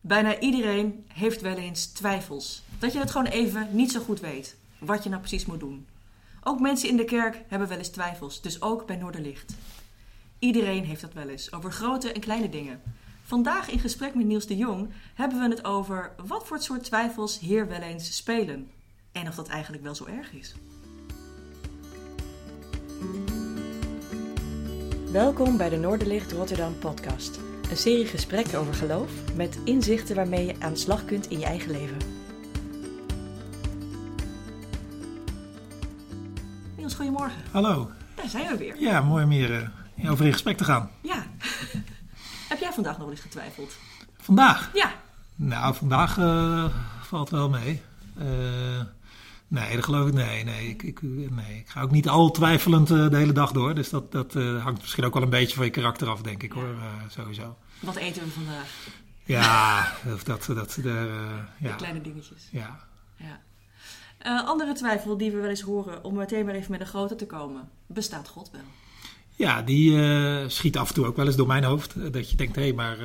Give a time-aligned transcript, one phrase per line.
[0.00, 2.62] Bijna iedereen heeft wel eens twijfels.
[2.78, 4.56] Dat je het gewoon even niet zo goed weet.
[4.78, 5.86] Wat je nou precies moet doen.
[6.42, 8.40] Ook mensen in de kerk hebben wel eens twijfels.
[8.40, 9.54] Dus ook bij Noorderlicht.
[10.38, 11.52] Iedereen heeft dat wel eens.
[11.52, 12.80] Over grote en kleine dingen.
[13.22, 17.38] Vandaag in gesprek met Niels de Jong hebben we het over wat voor soort twijfels
[17.38, 18.70] hier wel eens spelen.
[19.12, 20.54] En of dat eigenlijk wel zo erg is.
[25.12, 27.49] Welkom bij de Noorderlicht Rotterdam podcast.
[27.70, 31.44] Een serie gesprekken over geloof met inzichten waarmee je aan de slag kunt in je
[31.44, 31.96] eigen leven.
[36.76, 37.42] Niels, goedemorgen.
[37.50, 37.90] Hallo.
[38.14, 38.80] Daar zijn we weer.
[38.80, 40.90] Ja, mooi om hier uh, over in gesprek te gaan.
[41.00, 41.26] Ja.
[42.48, 43.72] Heb jij vandaag nog eens getwijfeld?
[44.18, 44.70] Vandaag?
[44.74, 44.92] Ja.
[45.34, 46.64] Nou, vandaag uh,
[47.02, 47.82] valt wel mee.
[48.18, 48.80] Uh,
[49.50, 50.14] nee, dat geloof ik.
[50.14, 50.68] Nee, nee.
[50.68, 51.58] Ik, ik, nee.
[51.58, 53.74] ik ga ook niet al twijfelend uh, de hele dag door.
[53.74, 56.52] Dus dat, dat hangt misschien ook wel een beetje van je karakter af, denk ik
[56.52, 56.74] hoor.
[57.08, 57.56] sowieso.
[57.80, 58.68] Wat eten we vandaag?
[59.24, 61.20] Ja, dat, dat, dat de,
[61.58, 61.70] ja.
[61.70, 62.48] De kleine dingetjes.
[62.50, 62.80] Ja.
[63.16, 64.42] ja.
[64.46, 67.26] andere twijfel die we wel eens horen, om meteen maar even met een grote te
[67.26, 67.68] komen.
[67.86, 68.60] Bestaat God wel?
[69.30, 72.12] Ja, die schiet af en toe ook wel eens door mijn hoofd.
[72.12, 72.98] Dat je denkt, hé, hey, maar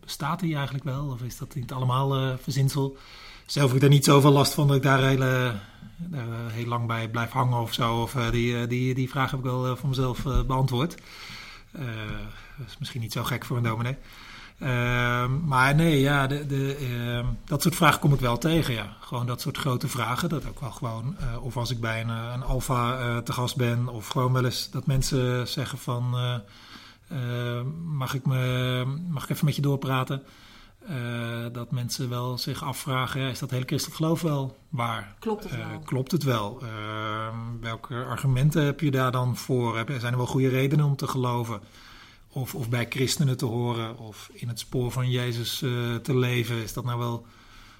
[0.00, 1.06] bestaat die eigenlijk wel?
[1.06, 2.96] Of is dat niet allemaal verzinsel?
[3.46, 5.52] Zelf heb ik daar niet zoveel last van dat ik daar heel,
[6.50, 8.02] heel lang bij blijf hangen of zo.
[8.02, 10.94] Of die, die, die vraag heb ik wel voor mezelf beantwoord.
[12.56, 13.96] dat is misschien niet zo gek voor een dominee.
[14.58, 18.74] Uh, maar nee, ja, de, de, uh, dat soort vragen kom ik wel tegen.
[18.74, 18.96] Ja.
[19.00, 20.28] Gewoon dat soort grote vragen.
[20.28, 24.08] Dat ook wel gewoon, of als ik bij een, een Alfa te gast ben, of
[24.08, 26.16] gewoon wel eens dat mensen zeggen van,
[27.84, 30.22] mag, ik me, mag ik even met je doorpraten?
[31.52, 35.14] Dat mensen wel zich afvragen, ja, is dat hele christelijk geloof wel waar?
[35.18, 35.78] Klopt het wel?
[35.84, 36.58] klopt het wel?
[36.62, 39.84] Ehm, welke argumenten heb je daar dan voor?
[39.86, 41.60] Zijn er wel goede redenen om te geloven?
[42.28, 46.62] Of, of bij christenen te horen of in het spoor van Jezus uh, te leven.
[46.62, 47.26] Is dat nou wel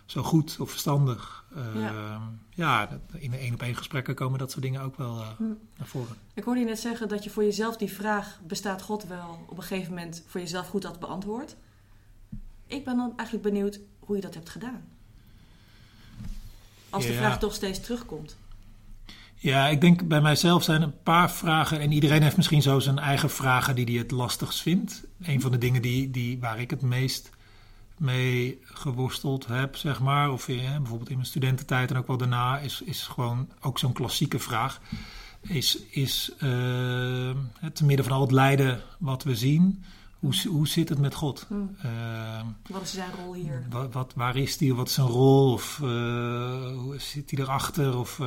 [0.07, 1.45] zo goed of verstandig?
[1.57, 5.25] Uh, ja, ja in de één op één gesprekken komen dat soort dingen ook wel
[5.37, 5.43] hm.
[5.77, 6.17] naar voren.
[6.35, 9.57] Ik hoorde je net zeggen dat je voor jezelf die vraag, bestaat God wel, op
[9.57, 11.57] een gegeven moment voor jezelf goed had beantwoord.
[12.67, 14.85] Ik ben dan eigenlijk benieuwd hoe je dat hebt gedaan.
[16.91, 18.37] Als de vraag toch steeds terugkomt.
[19.35, 21.81] Ja, ik denk bij mijzelf zijn een paar vragen.
[21.81, 25.05] En iedereen heeft misschien zo zijn eigen vragen die hij het lastigst vindt.
[25.23, 27.31] Een van de dingen die, die, waar ik het meest
[27.97, 30.33] mee geworsteld heb, zeg maar.
[30.33, 32.59] Of eh, bijvoorbeeld in mijn studententijd en ook wel daarna.
[32.59, 34.81] Is, is gewoon ook zo'n klassieke vraag.
[35.41, 36.41] Is, is uh,
[37.73, 39.85] te midden van al het lijden wat we zien.
[40.27, 41.45] Hoe, hoe zit het met God?
[41.49, 41.77] Hmm.
[41.85, 43.67] Uh, wat is zijn rol hier?
[43.71, 44.73] Wat, wat, waar is hij?
[44.73, 45.53] Wat is zijn rol?
[45.53, 45.89] Of uh,
[46.77, 47.99] hoe zit hij erachter?
[47.99, 48.19] Of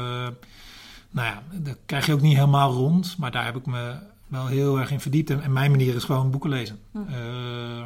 [1.11, 3.17] nou ja, dat krijg je ook niet helemaal rond.
[3.17, 3.95] Maar daar heb ik me
[4.27, 5.29] wel heel erg in verdiept.
[5.29, 6.79] En, mijn manier is gewoon boeken lezen.
[6.91, 6.97] Hm.
[6.97, 7.83] Uh,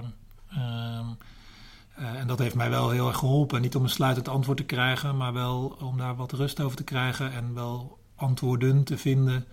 [2.00, 3.62] uh, en dat heeft mij wel heel erg geholpen.
[3.62, 6.84] Niet om een sluitend antwoord te krijgen, maar wel om daar wat rust over te
[6.84, 7.32] krijgen.
[7.32, 9.46] En wel antwoorden te vinden.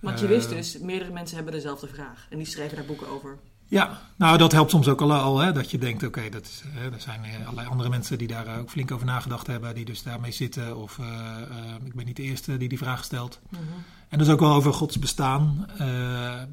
[0.00, 2.26] Want je wist dus, meerdere mensen hebben dezelfde vraag.
[2.30, 3.38] En die schrijven daar boeken over.
[3.68, 6.62] Ja, nou dat helpt soms ook al, al hè, dat je denkt, oké, okay, dat
[6.92, 10.32] er zijn allerlei andere mensen die daar ook flink over nagedacht hebben, die dus daarmee
[10.32, 10.76] zitten.
[10.76, 13.40] Of uh, uh, ik ben niet de eerste die die vraag stelt.
[13.48, 13.84] Mm -hmm.
[14.08, 15.66] En dus ook wel over Gods bestaan.
[15.72, 15.78] Uh,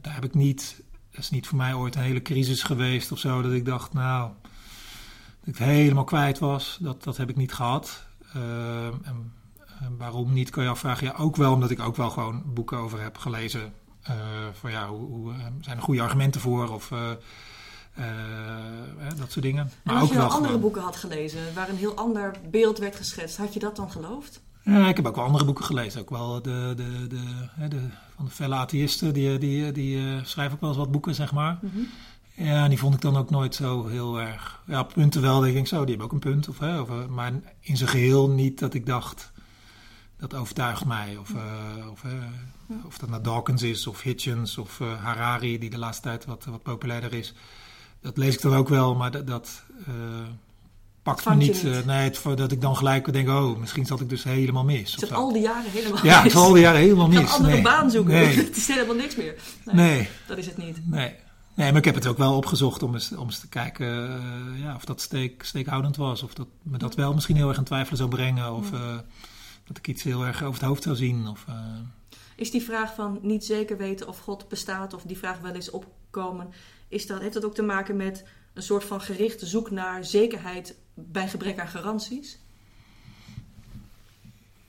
[0.02, 0.82] daar heb ik niet,
[1.12, 3.94] dat is niet voor mij ooit een hele crisis geweest of zo, dat ik dacht,
[3.94, 4.32] nou,
[5.40, 6.78] dat ik helemaal kwijt was.
[6.82, 8.06] Dat, dat heb ik niet gehad.
[9.84, 11.08] en waarom niet, kan je afvragen.
[11.08, 13.74] Ja, ook wel omdat ik ook wel gewoon boeken over heb gelezen
[14.10, 14.16] uh,
[14.54, 17.10] van ja, hoe, hoe, eh, zijn er goede argumenten voor of uh,
[19.18, 19.72] dat soort dingen.
[19.84, 20.62] Maar en als ook je wel andere gewoon...
[20.62, 24.42] boeken had gelezen waar een heel ander beeld werd geschetst, had je dat dan geloofd?
[24.64, 26.02] Ja, ik heb ook wel andere boeken gelezen.
[26.02, 27.80] Ook wel de, de, de, de
[28.16, 31.58] van de felle atheïsten, die, die, die schrijven ook wel eens wat boeken, zeg maar.
[31.62, 31.88] Mm -hmm.
[32.36, 34.62] Ja, die vond ik dan ook nooit zo heel erg.
[34.68, 36.50] Ja, punten wel, denk ik zo, die hebben ook een punt.
[36.50, 39.32] Of, hè, of, maar in zijn geheel niet dat ik dacht,
[40.18, 41.18] dat overtuigt mij.
[41.18, 42.04] Of, uh, of,
[42.86, 46.46] of dat nou Dawkins is, of Hitchens, of uh, Harari, die de laatste tijd wat,
[46.46, 47.34] wat populairder is.
[48.02, 49.64] Dat lees ik dan ook wel, maar dat, dat
[51.06, 51.64] pakt me niet.
[51.64, 51.86] niet.
[51.86, 54.96] nee, het, dat ik dan gelijk denk, oh, misschien zat ik dus helemaal mis.
[54.96, 56.34] Het al die jaren helemaal ja, mis.
[56.34, 57.20] Ja, al die jaren helemaal mis.
[57.20, 57.62] Ik een andere nee.
[57.62, 58.36] baan zoeken, nee.
[58.46, 59.36] het is helemaal niks meer.
[59.66, 60.10] Nee, nee.
[60.28, 60.90] Dat is het niet.
[60.90, 61.16] Nee.
[61.56, 64.64] Nee, maar ik heb het ook wel opgezocht om eens, om eens te kijken uh,
[64.64, 66.24] ja, of dat steek, steekhoudend was.
[66.24, 68.54] Of dat me dat wel misschien heel erg aan twijfelen zou brengen.
[68.54, 68.80] Of uh,
[69.64, 71.28] dat ik iets heel erg over het hoofd zou zien.
[71.28, 71.56] Of, uh...
[72.36, 75.70] Is die vraag van niet zeker weten of God bestaat, of die vraag wel eens
[75.70, 76.50] opkomen,
[76.88, 80.76] is dat, heeft dat ook te maken met een soort van gerichte zoek naar zekerheid
[80.94, 82.40] bij gebrek aan garanties?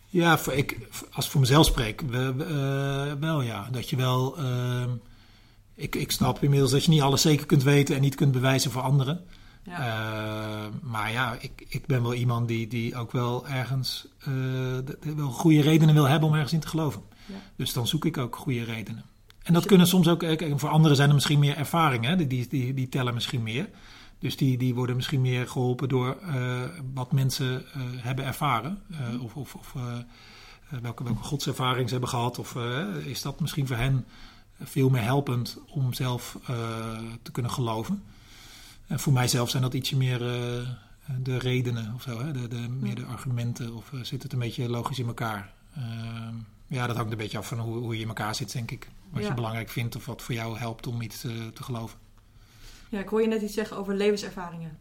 [0.08, 0.78] Ja, voor ik,
[1.12, 2.00] als ik voor mezelf spreek,
[3.20, 3.68] wel ja.
[3.70, 4.40] Dat je wel.
[4.40, 4.84] Uh,
[5.74, 8.70] ik, ik snap inmiddels dat je niet alles zeker kunt weten en niet kunt bewijzen
[8.70, 9.24] voor anderen.
[9.62, 9.78] Ja.
[9.78, 14.26] Eh, maar ja, ik, ik ben wel iemand die, die ook wel ergens eh,
[14.84, 17.02] de- de- wel goede redenen wil hebben om ergens in te geloven.
[17.26, 17.34] Ja.
[17.56, 19.04] Dus dan zoek ik ook goede redenen.
[19.42, 22.74] En dat kunnen soms ook, eh, voor anderen zijn er misschien meer ervaringen, die, die,
[22.74, 23.68] die tellen misschien meer.
[24.18, 26.62] Dus die, die worden misschien meer geholpen door eh,
[26.94, 28.82] wat mensen eh, hebben ervaren.
[28.90, 29.74] eh, Of, of, of
[30.80, 32.38] welke, welke godservaring ze hebben gehad.
[32.38, 32.56] Of
[33.04, 34.04] is dat misschien voor hen
[34.62, 36.38] veel meer helpend om zelf
[37.22, 38.02] te kunnen geloven.
[38.86, 40.18] En voor mijzelf zijn dat ietsje meer
[41.22, 42.18] de redenen of zo.
[42.24, 42.32] Hè?
[42.32, 43.74] De, de, meer de argumenten.
[43.74, 45.52] Of zit het een beetje logisch in elkaar?
[45.76, 46.34] Ehm,
[46.66, 48.88] ja, dat hangt een beetje af van hoe, hoe je in elkaar zit, denk ik.
[49.10, 49.28] Wat Ja.
[49.28, 51.98] je belangrijk vindt of wat voor jou helpt om iets eh, te geloven.
[52.88, 54.78] Ja, ik hoor je net iets zeggen over levenservaringen.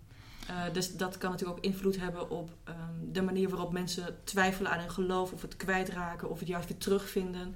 [0.47, 2.77] Eh, dus dat kan natuurlijk ook invloed hebben op ehm,
[3.11, 6.77] de manier waarop mensen twijfelen aan hun geloof, of het kwijtraken, of het juist weer
[6.77, 7.55] terugvinden.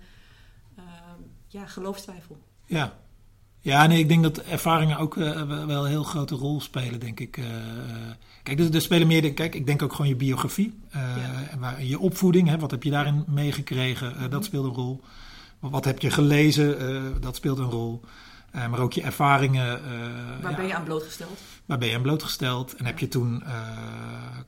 [0.76, 2.38] Ehm, ja, geloofstwijfel.
[2.66, 2.98] Ja.
[3.62, 7.20] Ja, nee, ik denk dat ervaringen ook eh, wel een heel grote rol spelen, denk
[7.20, 7.38] ik.
[7.38, 7.46] Eh,
[8.44, 10.74] kijk, er, er spelen meer, kijk, ik denk ook gewoon je biografie.
[10.90, 11.58] eh, Ja.
[11.60, 15.02] waar, je opvoeding, hè, wat heb je daarin meegekregen, eh, dat speelt een rol.
[15.60, 18.02] Wat, heb je gelezen, eh, dat speelt een rol.
[18.52, 19.84] Eh, maar ook je ervaringen.
[19.84, 19.92] eh,
[20.42, 21.40] Waar ja, ben je aan blootgesteld?
[21.66, 22.76] Waar ben je aan blootgesteld?
[22.76, 23.52] En heb je toen, eh,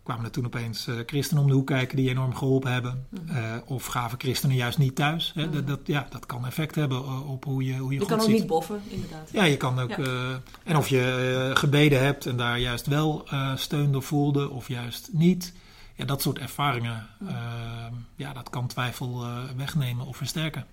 [0.03, 3.07] kwamen er toen opeens christenen om de hoek kijken die je enorm geholpen hebben?
[3.09, 3.59] Mhm.
[3.65, 5.31] Of gaven christenen juist niet thuis?
[5.35, 5.43] Hè?
[5.45, 5.53] Mhm.
[5.53, 8.25] Dat, dat, ja, dat kan effect hebben op hoe je, hoe je, Je kan ook
[8.25, 8.33] ziet.
[8.37, 9.29] niet boffen, inderdaad.
[9.31, 9.89] Ja, je kan ook.
[9.95, 10.39] Ja.
[10.63, 15.53] en of je gebeden hebt en daar juist wel steun door voelde, of juist niet.
[15.95, 17.35] Ja, dat soort ervaringen, eh,
[18.15, 19.25] ja, dat kan twijfel
[19.57, 20.65] wegnemen of versterken.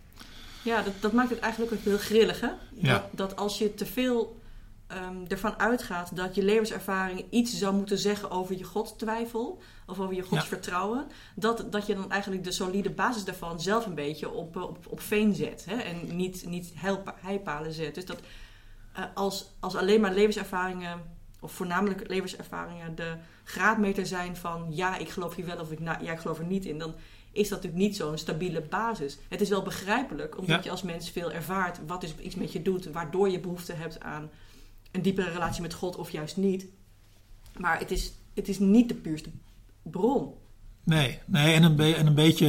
[0.63, 2.51] Ja, dat, dat maakt het eigenlijk ook heel grillig, hè?
[2.75, 2.93] Ja.
[2.93, 4.41] Dat, dat als je te veel
[4.87, 10.15] ehm, ervan uitgaat dat je levenservaring iets zou moeten zeggen over je godtwijfel of over
[10.15, 14.57] je godsvertrouwen, dat, dat je dan eigenlijk de solide basis daarvan zelf een beetje op,
[14.57, 15.77] eh, op, op veen zet hè?
[15.77, 16.73] en niet, niet
[17.21, 17.95] heipalen zet.
[17.95, 18.21] Dus dat
[18.93, 25.09] eh, als, als alleen maar levenservaringen, of voornamelijk levenservaringen, de graadmeter zijn van ja, ik
[25.09, 26.95] geloof hier wel of ik, na, ja, ik geloof er niet in, dan
[27.39, 29.19] is dat natuurlijk niet zo'n stabiele basis.
[29.29, 30.61] Het is wel begrijpelijk, omdat Ja.
[30.65, 34.01] je als mens veel ervaart wat is iets met je doet, waardoor je behoefte hebt
[34.01, 34.31] aan
[34.93, 36.67] een diepere relatie met God of juist niet.
[37.57, 39.31] Maar het is, het is niet de puurste
[39.83, 40.33] bron.
[40.85, 42.47] Nee, nee en, een be- en een beetje,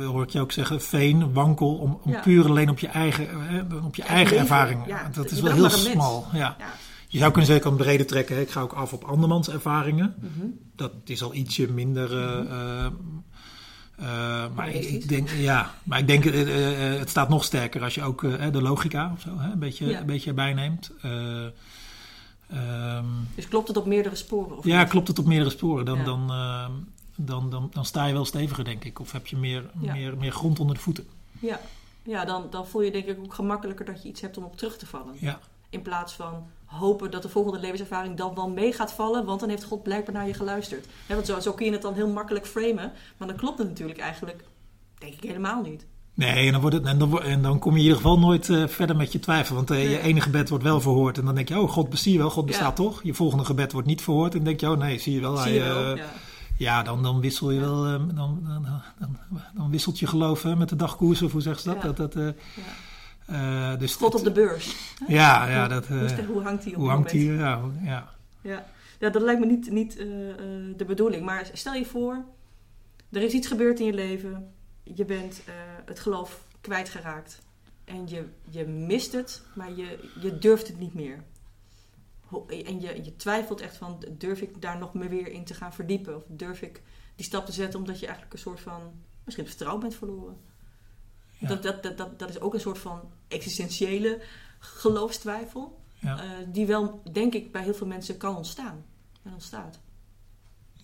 [0.00, 2.20] eh, hoor ik je ook zeggen, veen, wankel, om, om Ja.
[2.20, 4.86] puur alleen op je eigen, eh, op je Ja, eigen leven, ervaring.
[4.86, 5.08] ja.
[5.14, 6.26] dat is wel heel smal.
[6.32, 6.56] Ja.
[7.08, 8.34] Je zou kunnen zeggen, kan breder trekken.
[8.36, 8.40] hè.
[8.42, 10.14] Ik ga ook af op andermans ervaringen.
[10.20, 10.46] Mhm.
[10.76, 12.12] Dat is al ietsje minder.
[12.18, 12.92] eh, eh,
[13.98, 17.94] eh, maar ik, denk, ja, maar ik denk, eh, eh, het staat nog sterker als
[17.94, 18.20] je ook
[18.52, 20.00] de logica of zo hè, een, beetje, Ja.
[20.00, 20.90] een beetje erbij neemt.
[21.02, 21.44] Eh,
[22.50, 23.04] ehm,
[23.34, 24.56] Dus klopt het op meerdere sporen?
[24.58, 24.88] Of ja, niet?
[24.88, 25.84] klopt het op meerdere sporen.
[25.84, 26.04] Dan, Ja.
[26.04, 26.72] dan, ehm,
[27.16, 29.00] dan, dan, dan sta je wel steviger, denk ik.
[29.00, 29.92] Of heb je meer, Ja.
[29.92, 31.06] meer, meer grond onder de voeten.
[31.40, 31.60] Ja,
[32.02, 34.56] ja dan, dan voel je denk ik ook gemakkelijker dat je iets hebt om op
[34.56, 35.14] terug te vallen.
[35.18, 35.38] Ja,
[35.70, 39.48] In plaats van hopen dat de volgende levenservaring dan wel mee gaat vallen, want dan
[39.48, 40.86] heeft God blijkbaar naar je geluisterd.
[41.08, 43.98] Want zo, zo kun je het dan heel makkelijk framen, maar dan klopt het natuurlijk
[43.98, 44.44] eigenlijk,
[44.98, 45.86] denk ik, helemaal niet.
[46.14, 48.48] Nee, en dan, wordt het, en, dan, en dan kom je in ieder geval nooit
[48.48, 49.54] eh, verder met je twijfel.
[49.54, 51.18] Want eh, je ene gebed wordt wel verhoord.
[51.18, 52.50] En dan denk je, oh, God, je wel, God Ja.
[52.50, 53.02] bestaat toch?
[53.02, 54.32] Je volgende gebed wordt niet verhoord.
[54.32, 55.36] En dan denk je, oh nee, zie je wel.
[55.36, 55.92] Zie hij, je wel?
[55.92, 56.12] eh, ja.
[56.58, 58.42] ja, dan, dan wissel je wel, dan, dan,
[59.54, 61.96] dan, wisselt je geloof hè, met de dagkoers, of hoe zeggen ze dat?
[61.96, 62.34] Dat, dat Ja.
[63.78, 64.76] Dus God op de beurs.
[65.06, 67.32] Ja, ja, Hoe- dat, hoe, eh, hoe hangt hij op hoe hangt die?
[67.32, 68.14] Ja, ja.
[68.42, 68.66] Ja.
[68.98, 70.36] ja, dat lijkt me niet, niet eh, eh,
[70.76, 71.24] de bedoeling.
[71.24, 72.24] Maar stel je voor,
[73.10, 74.52] er is iets gebeurd in je leven.
[74.82, 75.54] Je bent eh,
[75.84, 77.38] het geloof kwijtgeraakt.
[77.84, 81.22] En je, je mist het, maar je, je durft het niet meer.
[82.48, 85.72] En je, je twijfelt echt van, durf ik daar nog meer weer in te gaan
[85.72, 86.16] verdiepen?
[86.16, 86.82] Of durf ik
[87.16, 88.80] die stap te zetten omdat je eigenlijk een soort van,
[89.24, 90.36] misschien vertrouwen bent verloren?
[91.38, 91.48] Ja.
[91.48, 94.20] Dat, dat, dat, dat, is ook een soort van existentiële
[94.58, 95.80] geloofstwijfel.
[95.98, 96.18] Ja.
[96.22, 98.84] eh, die wel, denk ik, bij heel veel mensen kan ontstaan.
[99.22, 99.78] En ontstaat.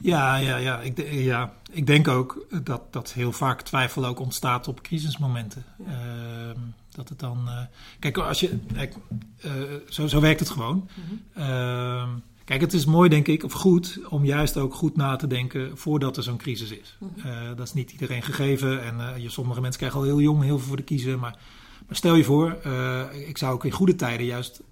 [0.01, 0.81] Ja, ja, ja.
[0.81, 1.53] Ik, ja.
[1.73, 5.65] ik denk ook dat, dat heel vaak twijfel ook ontstaat op crisismomenten.
[5.79, 5.85] Ja.
[5.93, 7.49] Ehm, dat het dan.
[7.49, 7.63] eh,
[7.99, 8.59] kijk, als je.
[8.75, 8.95] Kijk,
[9.41, 9.53] eh,
[9.89, 10.89] zo, zo werkt het gewoon.
[11.35, 12.09] Ehm,
[12.45, 15.79] kijk, het is mooi, denk ik, of goed, om juist ook goed na te denken
[15.79, 16.97] voordat er zo'n crisis is.
[16.99, 17.29] Mhm.
[17.29, 18.83] Eh, dat is niet iedereen gegeven.
[18.83, 21.19] En eh, je, sommige mensen krijgen al heel jong heel veel voor de kiezen.
[21.19, 21.39] Maar,
[21.87, 24.63] maar stel je voor, eh, ik zou ook in goede tijden juist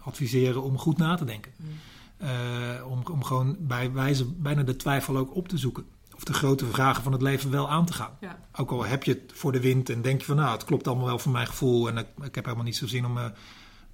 [0.00, 1.52] adviseren om goed na te denken.
[1.56, 1.70] Mhm.
[2.88, 5.84] Om, om gewoon bij wijze bijna de twijfel ook op te zoeken.
[6.16, 8.10] Of de grote vragen van het leven wel aan te gaan.
[8.20, 8.38] Ja.
[8.56, 10.86] Ook al heb je het voor de wind en denk je van nou, het klopt
[10.86, 11.88] allemaal wel voor mijn gevoel.
[11.88, 13.18] En ik, ik heb helemaal niet zo zin om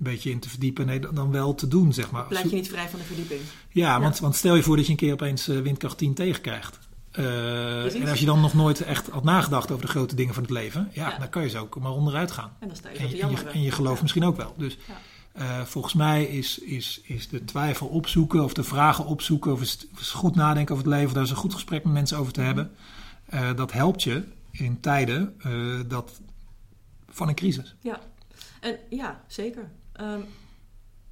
[0.02, 0.87] beetje in te verdiepen.
[0.87, 2.26] Nee, dan, wel te doen, zeg maar.
[2.26, 3.40] Blijf je niet vrij van de verdieping.
[3.69, 6.78] Ja, want, want stel je voor dat je een keer opeens eh, windkracht 10 tegenkrijgt.
[7.11, 10.42] Eh, en als je dan nog nooit echt had nagedacht over de grote dingen van
[10.42, 11.19] het leven, ja, Ja.
[11.19, 12.52] dan kan je zo ook maar onderuit gaan.
[12.59, 14.02] En dan sta je En je, en je, en je geloof Ja.
[14.02, 14.54] misschien ook wel.
[14.57, 14.78] Dus.
[15.38, 19.87] Uh, volgens mij is, is, is de twijfel opzoeken of de vragen opzoeken of is,
[19.99, 22.40] is goed nadenken over het leven, daar is een goed gesprek met mensen over te
[22.40, 22.71] hebben.
[23.35, 25.35] Uh, dat helpt je in tijden
[25.88, 26.21] dat,
[27.09, 27.75] van een crisis.
[27.80, 28.00] Ja,
[28.61, 29.71] en, ja zeker.
[30.00, 30.28] Um,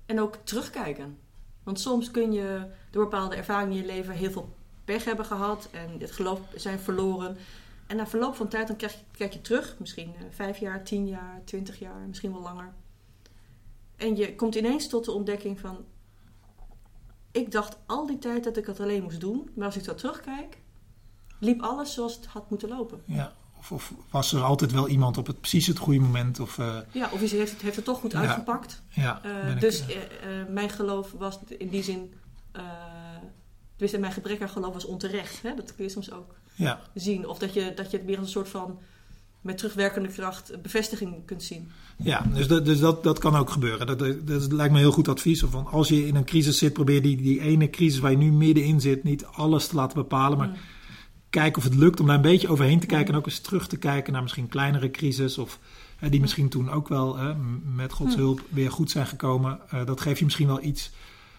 [0.07, 1.19] en ook terugkijken.
[1.63, 4.55] Want soms kun je door bepaalde ervaringen in je leven heel veel
[4.85, 7.37] pech hebben gehad en het geloof zijn verloren.
[7.87, 10.85] En na verloop van tijd dan krijg je, kijk je terug, misschien uh, vijf jaar,
[10.85, 12.73] tien jaar, twintig jaar, misschien wel langer.
[13.97, 15.85] En je komt ineens tot de ontdekking van,
[17.31, 19.95] ik dacht al die tijd dat ik het alleen moest doen, maar als ik zo
[19.95, 20.59] terugkijk,
[21.39, 23.03] liep alles zoals het had moeten lopen.
[23.05, 26.41] Ja, of, of was er altijd wel iemand op het precies het goede moment?
[26.41, 28.83] Of, uh, ja, of heeft het, heeft het toch goed ja, uitgepakt.
[28.89, 30.09] Ja, uh, dus ik,
[30.49, 32.13] mijn geloof was in die zin
[33.79, 35.43] dus mijn gebrek aan geloof was onterecht.
[35.43, 35.55] Hè?
[35.55, 36.81] Dat kun je soms ook ja.
[36.95, 37.29] zien.
[37.29, 38.79] Of dat je, dat je het meer als een soort van
[39.41, 41.71] met terugwerkende kracht bevestiging kunt zien.
[41.97, 43.87] Ja, dus, dat, dus dat, dat kan ook gebeuren.
[43.87, 45.41] Dat, dat, dat lijkt me heel goed advies.
[45.41, 48.33] Van als je in een crisis zit, probeer die, die ene crisis waar je nu
[48.33, 50.39] middenin zit, niet alles te laten bepalen.
[50.39, 50.57] Maar mm.
[51.31, 53.13] Kijk of het lukt om daar een beetje overheen te kijken.
[53.13, 55.39] En ook eens terug te kijken naar misschien kleinere crisis.
[55.39, 55.59] Of
[56.11, 57.19] die misschien toen ook wel
[57.75, 58.21] met Gods Mm.
[58.21, 59.61] hulp weer goed zijn gekomen.
[59.75, 60.91] Uh, dat geeft je misschien wel iets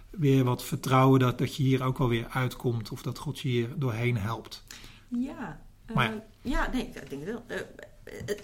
[0.10, 2.90] weer wat vertrouwen dat, dat je hier ook wel weer uitkomt.
[2.92, 4.64] Of dat God je hier doorheen helpt.
[5.08, 6.24] Ja, uh, Maar ja.
[6.42, 7.44] ja, nee, ik denk het wel.
[7.48, 8.36] Uh,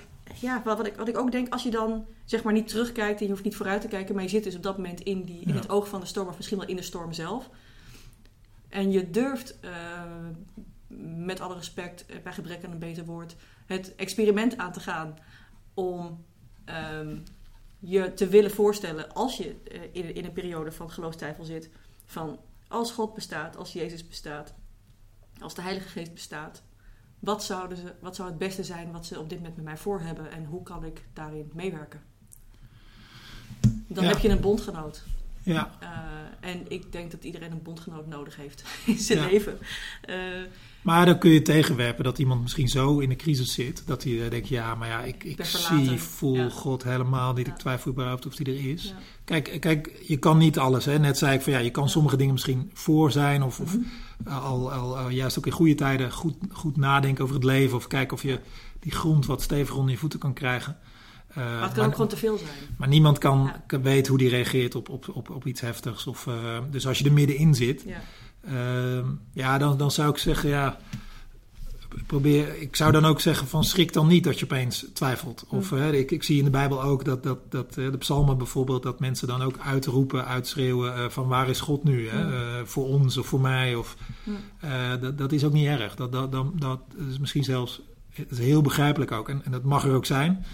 [0.42, 3.26] ja, wat ik, wat ik ook denk, als je dan zeg maar niet terugkijkt en
[3.26, 5.42] je hoeft niet vooruit te kijken, maar je zit dus op dat moment in, die,
[5.42, 5.56] in Ja.
[5.56, 7.50] het oog van de storm, of misschien wel in de storm zelf.
[8.70, 9.72] En je durft, uh,
[11.26, 13.36] met alle respect, bij gebrek aan een beter woord,
[13.66, 15.18] het experiment aan te gaan
[15.74, 16.26] om
[17.00, 17.24] um,
[17.80, 21.70] je te willen voorstellen als je uh, in, in, een periode van geloofstwijfel zit,
[22.06, 24.54] van als God bestaat, als Jezus bestaat,
[25.40, 26.64] als de Heilige Geest bestaat,
[27.20, 29.78] wat, zouden ze, wat zou het beste zijn wat ze op dit moment met mij
[29.78, 32.04] voor hebben en hoe kan ik daarin meewerken?
[33.88, 34.10] Dan Ja.
[34.10, 35.04] heb je een bondgenoot.
[35.46, 35.90] Ja, Uh,
[36.50, 39.26] en ik denk dat iedereen een bondgenoot nodig heeft in zijn Ja.
[39.26, 39.58] leven.
[40.10, 40.16] Uh,
[40.82, 43.84] maar dan kun je tegenwerpen dat iemand misschien zo in de crisis zit.
[43.88, 46.50] Dat hij uh, denkt, ja, maar ja, ik, ik zie, voel Ja.
[46.50, 47.48] God helemaal niet.
[47.48, 48.94] Ik twijfel überhaupt of die er is.
[49.24, 50.86] Kijk, kijk, je kan niet alles.
[50.86, 51.00] Hè?
[51.00, 53.44] Net zei ik van ja, je kan sommige dingen misschien voor zijn.
[53.44, 54.30] Of, of Mhm.
[54.34, 57.78] al, al, al juist ook in goede tijden goed, goed nadenken over het leven.
[57.78, 58.40] Of kijken of je
[58.80, 60.78] die grond wat steviger onder je voeten kan krijgen.
[61.38, 62.50] Uh, Maar het kan ook gewoon te veel zijn.
[62.78, 63.80] maar niemand kan, Ja.
[63.80, 66.08] weten hoe die reageert op, op, op, op iets heftigs.
[66.08, 66.36] Of, uh,
[66.72, 68.02] dus als je er middenin zit, Ja.
[68.98, 70.78] uh, ja, dan, dan zou ik zeggen, ja,
[72.08, 72.62] probeer.
[72.62, 75.46] Ik zou dan ook zeggen van schrik dan niet dat je opeens twijfelt.
[75.50, 75.84] Of Mm.
[75.84, 79.00] ik, ik zie in de Bijbel ook dat, dat, dat eh, de psalmen bijvoorbeeld, dat
[79.00, 82.10] mensen dan ook uitroepen, uitschreeuwen uh, van waar is God nu?
[82.10, 82.24] Hè?
[82.26, 82.32] Mm.
[82.34, 83.76] Uh, voor ons of voor mij?
[83.76, 84.36] Of, Mm.
[84.64, 85.96] uh, dat, dat is ook niet erg.
[85.96, 87.82] Dat, dat, dat, dat is misschien zelfs
[88.30, 89.30] is heel begrijpelijk ook.
[89.30, 90.46] En, en dat mag er ook zijn.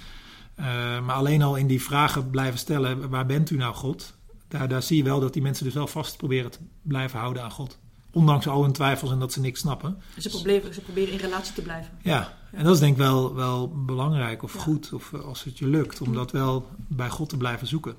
[0.59, 0.65] Uh,
[1.05, 4.13] maar alleen al in die vragen blijven stellen, waar bent u nou God?
[4.47, 7.43] Daar, daar zie je wel dat die mensen dus wel vast proberen te blijven houden
[7.43, 7.77] aan God.
[8.13, 10.01] Ondanks al hun twijfels en dat ze niks snappen.
[10.17, 11.91] Ze, proberen, ze proberen in relatie te blijven.
[12.01, 14.59] Ja, en dat is denk ik wel, wel belangrijk of Ja.
[14.59, 17.95] goed, of eh, als het je lukt, om dat wel bij God te blijven zoeken.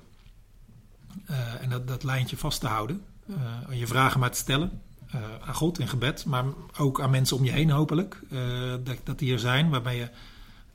[1.29, 3.01] Uh, en dat, dat lijntje vast te houden.
[3.69, 4.81] Uh, je vragen maar te stellen
[5.15, 6.45] uh, aan God in gebed, maar
[6.77, 8.19] ook aan mensen om je heen hopelijk.
[8.83, 10.09] Dat, dat die er zijn, waarbij je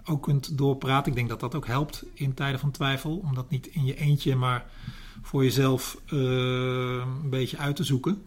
[0.08, 1.10] ook kunt doorpraten.
[1.10, 3.96] Ik denk dat dat ook helpt in tijden van twijfel, om dat niet in je
[3.96, 4.66] eentje, maar
[5.22, 6.20] voor jezelf uh,
[7.22, 8.22] een beetje uit te zoeken.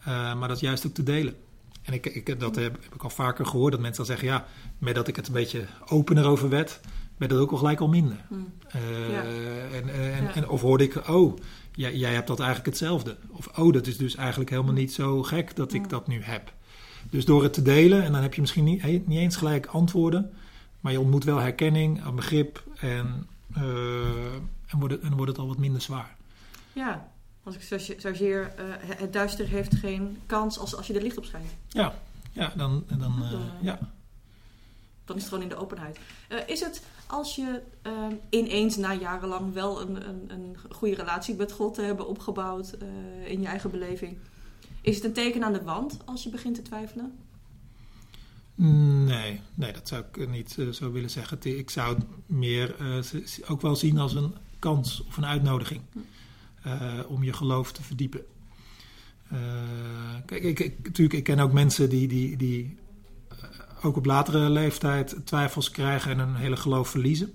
[0.00, 1.34] Uh, maar dat juist ook te delen.
[1.82, 4.46] En ik, ik, dat heb, heb, ik al vaker gehoord, dat mensen dan zeggen, ja,
[4.78, 6.80] met dat ik het een beetje opener over werd,
[7.16, 8.24] werd het ook al gelijk al minder.
[8.28, 8.52] Mm.
[8.76, 9.22] Uh, Ja.
[9.72, 10.34] en, en, Ja.
[10.34, 11.36] en, of hoorde ik, oh,
[11.72, 13.16] jij, jij hebt dat eigenlijk hetzelfde.
[13.30, 15.88] Of, oh, dat is dus eigenlijk helemaal niet zo gek dat ik Mm.
[15.88, 16.52] dat nu heb.
[17.10, 20.30] Dus door het te delen, en dan heb je misschien niet, niet eens gelijk antwoorden,
[20.86, 23.26] maar je ontmoet wel herkenning, een begrip en,
[23.56, 24.34] uh,
[24.66, 26.16] en, wordt het, en wordt het al wat minder zwaar.
[26.72, 27.08] Ja,
[27.42, 31.24] als ik chargeer, uh, het duister heeft geen kans als, als je er licht op
[31.24, 31.50] schijnt.
[31.68, 31.94] Ja,
[32.32, 33.78] ja dan, dan, uh, Dan, ja.
[35.04, 35.98] Dan is het gewoon in de openheid.
[36.28, 37.92] Uh, is het als je uh,
[38.28, 43.30] ineens na jarenlang wel een, een, een goede relatie met God te hebben opgebouwd uh,
[43.30, 44.18] in je eigen beleving,
[44.80, 47.18] is het een teken aan de wand als je begint te twijfelen?
[48.56, 51.38] Nee, nee dat zou ik niet uh, zo willen zeggen.
[51.42, 55.80] Ik zou het meer uh, ook wel zien als een kans of een uitnodiging
[56.66, 58.20] uh, om je geloof te verdiepen.
[60.26, 62.76] Kijk, ik, ik, natuurlijk, ik ken ook mensen die, die, die
[63.82, 67.32] ook op latere leeftijd twijfels krijgen en hun hele geloof verliezen.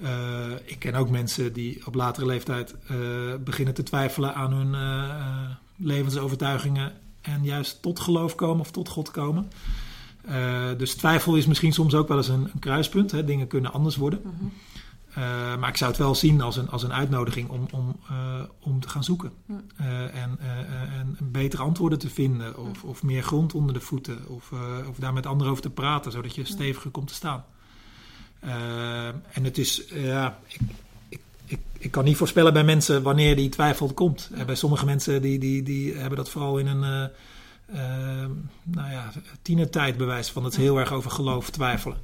[0.00, 2.74] Uh, ik ken ook mensen die op latere leeftijd
[3.44, 4.76] beginnen te twijfelen aan hun
[5.76, 9.50] levensovertuigingen en juist tot geloof komen of tot God komen.
[10.28, 13.10] Uh, dus twijfel is misschien soms ook wel eens een, een kruispunt.
[13.10, 13.24] Hè?
[13.24, 14.20] Dingen kunnen anders worden.
[14.22, 14.44] Mhm.
[15.14, 18.42] Eh, maar ik zou het wel zien als een, als een uitnodiging om, om, eh,
[18.60, 19.32] om te gaan zoeken.
[19.76, 22.58] Eh, en, eh, en betere antwoorden te vinden.
[22.58, 24.18] Of, of meer grond onder de voeten.
[24.26, 27.44] Of, eh, of daar met anderen over te praten, zodat je steviger komt te staan.
[28.38, 30.60] Eh, en het is, ja, ik,
[31.08, 34.30] ik, ik, ik kan niet voorspellen bij mensen wanneer die twijfel komt.
[34.34, 37.10] Eh, bij sommige mensen die, die, die hebben dat vooral in een
[37.74, 38.28] eh, eh,
[38.62, 39.10] nou ja,
[39.42, 40.42] tienertijd bewijs van.
[40.42, 41.96] Dat heel erg over geloof twijfelen.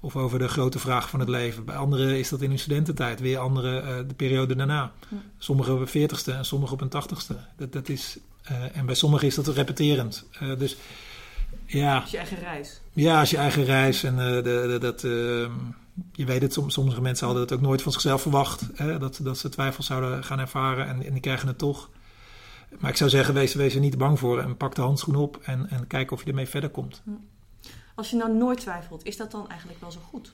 [0.00, 1.64] Of over de grote vraag van het leven.
[1.64, 3.20] Bij anderen is dat in hun studententijd.
[3.20, 4.92] Weer anderen eh, de periode daarna.
[5.38, 7.36] Sommigen op een veertigste en sommigen op een tachtigste.
[7.56, 10.24] Dat, dat is, eh, en bij sommigen is dat repeterend.
[10.40, 10.76] Eh, dus
[11.66, 12.80] ja, Dus je eigen reis.
[12.92, 15.10] ja, als je eigen reis en de, de- dat, eh,
[16.12, 18.62] je weet het, som- sommige mensen hadden het ook nooit van zichzelf verwacht.
[18.74, 21.88] Hè, dat, dat ze twijfels zouden gaan ervaren en, en die krijgen het toch.
[22.78, 25.40] Maar ik zou zeggen, wees, wees er niet bang voor en pak de handschoen op
[25.42, 27.02] en, en kijk of je ermee verder komt.
[27.94, 30.32] Als je nou nooit twijfelt, is dat dan eigenlijk wel zo goed?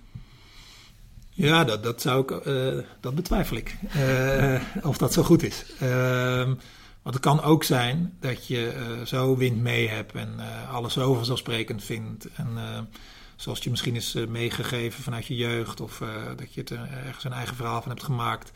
[1.30, 3.76] Ja, dat, dat zou ik, eh, dat betwijfel ik.
[3.92, 5.64] Eh, of dat zo goed is.
[5.80, 6.54] Ehm,
[7.02, 11.14] want het kan ook zijn dat je eh, zo wind mee hebt en alles zo
[11.14, 12.28] vanzelfsprekend vindt.
[12.34, 12.58] En
[13.36, 16.02] zoals je misschien is meegegeven vanuit je jeugd, of
[16.36, 18.52] dat je het, eh, ergens een eigen verhaal van hebt gemaakt.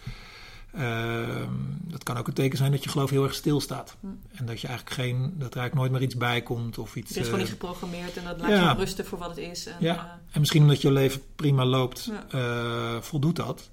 [0.78, 3.96] Ehm, dat kan ook een teken zijn dat je geloof heel erg stilstaat.
[4.00, 4.06] Hm.
[4.34, 7.08] En dat je eigenlijk geen, dat er eigenlijk nooit meer iets bij komt of iets.
[7.08, 8.70] Het is gewoon eh, niet geprogrammeerd en dat laat ja.
[8.70, 9.66] je rusten voor wat het is.
[9.66, 9.94] En, Ja.
[9.94, 10.00] eh,
[10.32, 12.38] En misschien omdat je leven prima loopt, Ja.
[12.38, 13.70] eh, voldoet dat.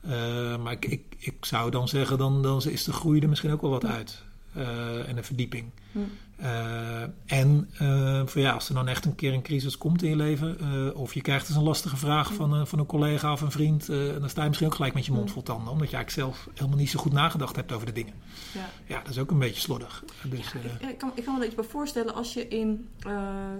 [0.00, 0.10] Eh,
[0.56, 3.60] maar ik, ik, ik zou dan zeggen, dan, dan is de groei er misschien ook
[3.60, 4.22] wel wat uit.
[4.54, 5.70] Eh, en de verdieping.
[5.92, 5.98] hm.
[6.36, 10.08] Eh, en eh, voor ja, als er dan echt een keer een crisis komt in
[10.10, 10.56] je leven,
[10.96, 12.34] of je krijgt eens een lastige vraag Hm.
[12.34, 15.12] van, van een collega of een vriend, dan sta je misschien ook gelijk met je
[15.12, 15.32] mond Hm.
[15.32, 18.14] vol tanden, omdat je eigenlijk zelf helemaal niet zo goed nagedacht hebt over de dingen.
[18.52, 18.68] ja.
[18.86, 20.04] Ja, dat is ook een beetje slordig.
[20.22, 22.88] Dus, Ik, ik kan, ik kan me er iets bij voorstellen als je in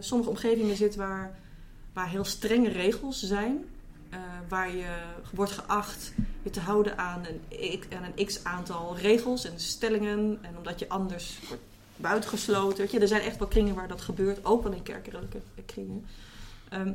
[0.01, 1.39] sommige omgevingen zit waar,
[1.93, 3.57] waar heel strenge regels zijn.
[4.49, 4.97] waar je
[5.33, 6.13] wordt geacht
[6.45, 10.39] je te houden aan een, aan een x aantal regels en stellingen.
[10.43, 11.63] En omdat je anders wordt
[11.97, 12.89] buitengesloten.
[12.91, 16.07] Je, er zijn echt wel kringen waar dat gebeurt, ook wel in kerkelijke kringen.
[16.69, 16.93] Ehm,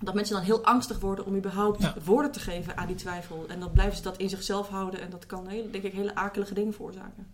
[0.00, 1.94] dat mensen dan heel angstig worden om überhaupt Ja.
[2.04, 3.44] woorden te geven aan die twijfel.
[3.48, 6.14] En dan blijven ze dat in zichzelf houden en dat kan heel, denk ik hele
[6.14, 7.26] akelige dingen veroorzaken.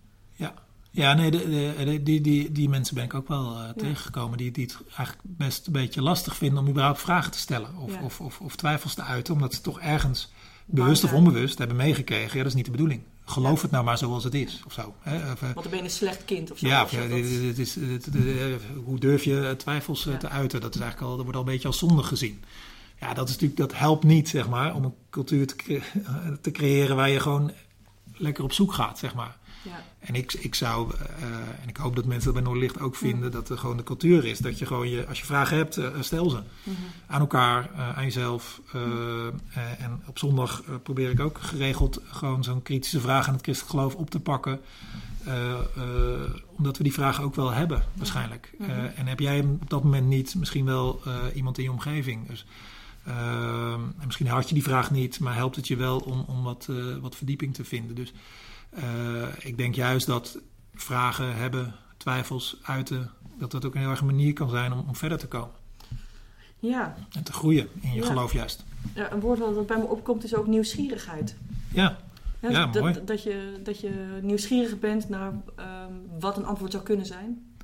[0.90, 4.38] Ja, nee, de, de- de- die, die, die mensen ben ik ook wel eh, tegengekomen.
[4.38, 7.76] Die, die het eigenlijk best een beetje lastig vinden om überhaupt vragen te stellen.
[7.76, 8.02] Of, Ja.
[8.02, 9.34] of, of, of twijfels te uiten.
[9.34, 10.28] Omdat ze toch ergens
[10.70, 11.22] bewust of zijn.
[11.24, 12.30] onbewust hebben meegekregen.
[12.36, 13.00] Ja, dat is niet de bedoeling.
[13.24, 13.62] Geloof Ja.
[13.62, 14.62] het nou maar zoals het is.
[14.66, 14.94] Of zo.
[15.00, 15.16] Hè?
[15.32, 16.66] Of, eh, Want dan ben je een slecht kind of zo.
[16.66, 18.08] ja, of, ja, dat- dit is, dit-
[18.84, 20.18] hoe durf je eh, twijfels eh, Ja.
[20.18, 20.60] te uiten?
[20.60, 22.42] Dat, is eigenlijk al, dat wordt al een beetje als zonde gezien.
[23.00, 25.80] Ja, dat, is natuurlijk, dat helpt niet, zeg maar, om een cultuur te,
[26.40, 27.52] te creëren waar je gewoon
[28.16, 29.36] lekker op zoek gaat, zeg maar.
[29.68, 29.82] Ja.
[29.98, 31.26] En ik, ik zou, eh,
[31.62, 34.24] en ik hoop dat mensen dat bij Noorderlicht ook vinden, dat er gewoon de cultuur
[34.24, 34.38] is.
[34.38, 36.40] Dat je gewoon, je, als je vragen hebt, eh, stel ze.
[36.62, 36.76] Mhm.
[37.06, 38.60] Aan elkaar, eh, aan jezelf.
[38.72, 38.82] eh,
[39.26, 43.42] eh, en op zondag eh, probeer ik ook geregeld gewoon zo'n kritische vraag aan het
[43.42, 44.60] christelijk geloof op te pakken.
[45.24, 45.58] Eh, eh,
[46.56, 48.50] omdat we die vragen ook wel hebben, waarschijnlijk.
[48.58, 48.70] Mhm.
[48.70, 51.70] Eh, en heb jij hem op dat moment niet, misschien wel eh, iemand in je
[51.70, 52.28] omgeving.
[52.28, 52.46] Dus,
[53.04, 56.42] eh, en misschien had je die vraag niet, maar helpt het je wel om, om
[56.42, 57.94] wat, eh, wat verdieping te vinden.
[57.96, 58.16] Dus eh,
[59.38, 60.38] ik denk juist dat
[60.74, 64.96] vragen hebben, twijfels uiten, dat dat ook een heel erg manier kan zijn om, om
[64.96, 65.54] verder te komen.
[66.58, 66.96] Ja.
[67.12, 68.06] En te groeien in je Ja.
[68.06, 68.64] geloof juist.
[68.94, 71.36] ja, een woord wat bij me opkomt is ook nieuwsgierigheid.
[71.72, 71.98] Ja,
[72.40, 73.04] Ja, Ja, dat, mooi.
[73.04, 77.54] Dat je, dat je nieuwsgierig bent naar ehm, wat een antwoord zou kunnen zijn.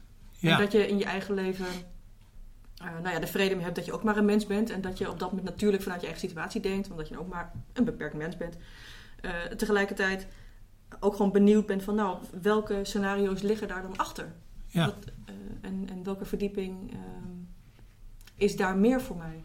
[0.41, 1.67] En ja, dat je in je eigen leven
[2.77, 4.71] eh, nou ja, de vrede mee hebt dat je ook maar een mens bent.
[4.71, 6.91] En dat je op dat moment natuurlijk vanuit je eigen situatie denkt.
[6.91, 8.57] Omdat je ook maar een beperkt mens bent.
[9.21, 10.27] Eh, tegelijkertijd
[11.05, 14.33] ook gewoon benieuwd bent van nou, welke scenario's liggen daar dan achter?
[14.67, 14.85] ja.
[14.87, 17.33] Wat, eh, en, en welke verdieping ehm,
[18.37, 19.43] is daar meer voor mij?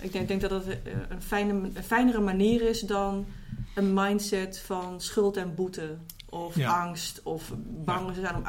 [0.00, 0.76] Ik denk, denk dat dat eh,
[1.08, 3.26] een, fijne, een fijnere manier is dan
[3.74, 5.96] een mindset van schuld en boete.
[6.30, 6.80] Of Ja.
[6.80, 7.52] angst, of
[7.84, 8.42] bang zijn om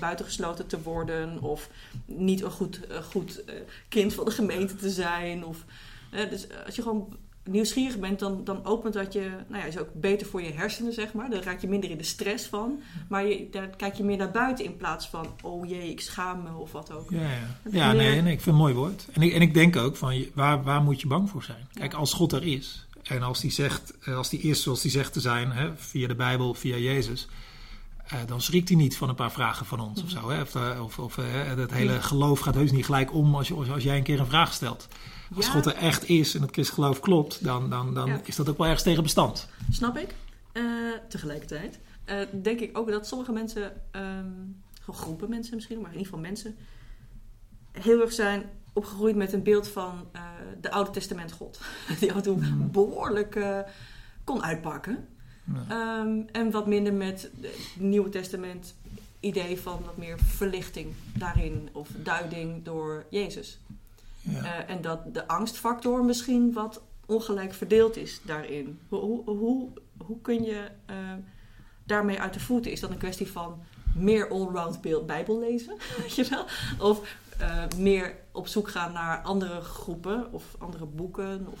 [0.00, 1.42] buitengesloten te worden.
[1.42, 1.70] Of
[2.04, 3.54] niet een goed, een goed eh,
[3.88, 5.44] kind van de gemeente te zijn.
[5.44, 5.64] Of,
[6.10, 9.30] dus als je gewoon nieuwsgierig bent, dan, dan opent dat je...
[9.48, 11.30] Nou ja, is ook beter voor je hersenen, zeg maar.
[11.30, 12.80] Daar raak je minder in de stress van.
[13.08, 15.26] Maar je, daar kijk je meer naar buiten in plaats van...
[15.42, 17.10] Oh jee, ik schaam me of wat ook.
[17.10, 17.28] Ja, ja.
[17.70, 19.06] Ja meer- nee, nee, ik vind het een mooi woord.
[19.12, 21.68] En ik, en ik denk ook van, waar, waar moet je bang voor zijn?
[21.72, 24.90] Kijk, als God er is, en als die, zegt, eh, als die is zoals die
[24.90, 27.28] zegt te zijn, hè, via de Bijbel, via Jezus,
[28.06, 30.30] eh, dan schrikt hij niet van een paar vragen van ons of zo.
[30.30, 30.40] Hè?
[30.40, 31.18] Of, eh, of, of
[31.56, 34.26] dat hele geloof gaat heus niet gelijk om als, je, als jij een keer een
[34.26, 34.88] vraag stelt.
[35.34, 38.48] Als God er echt is en het christelijk geloof klopt, dan, dan, dan is dat
[38.48, 39.48] ook wel ergens tegen bestand.
[39.70, 40.14] Snap ik.
[40.52, 40.64] Eh,
[41.08, 43.72] tegelijkertijd eh, denk ik ook dat sommige mensen,
[44.80, 46.56] gewoon groepen mensen misschien, maar in ieder geval mensen,
[47.72, 50.22] heel erg zijn opgegroeid met een beeld van uh,
[50.60, 51.60] de Oude Testament God.
[52.00, 52.70] Die af en toe Mhm.
[52.70, 53.58] behoorlijk eh,
[54.24, 55.08] kon uitpakken.
[55.54, 55.64] Ja.
[55.68, 58.74] Ehm, en wat minder met het Nieuwe Testament
[59.20, 61.68] idee van wat meer verlichting daarin.
[61.72, 63.58] Of duiding door Jezus.
[64.34, 68.80] Eh, en dat de angstfactor misschien wat ongelijk verdeeld is daarin.
[68.88, 70.96] Hoe, hoe, hoe, kun je eh,
[71.84, 72.70] daarmee uit de voeten?
[72.70, 73.62] Is dat een kwestie van
[73.94, 75.76] meer allround Bijbel lezen?
[76.78, 81.46] Of eh, meer op zoek gaan naar andere groepen of andere boeken?
[81.50, 81.60] Of,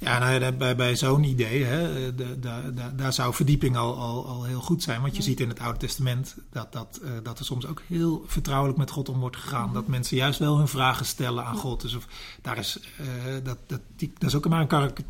[0.00, 3.96] Ja, nou ja, bij, bij zo'n idee, hè, de, de- de- daar zou verdieping al,
[3.96, 5.00] al, al heel goed zijn.
[5.00, 8.24] Want je ziet in het Oude Testament dat, dat, eh, dat er soms ook heel
[8.26, 9.72] vertrouwelijk met God om wordt gegaan.
[9.72, 11.56] Dat mensen juist wel hun vragen stellen aan.
[11.56, 11.80] God.
[11.80, 12.06] Dus of,
[12.42, 13.04] daar is, eh,
[13.44, 14.66] dat, dat, die, dat is ook maar een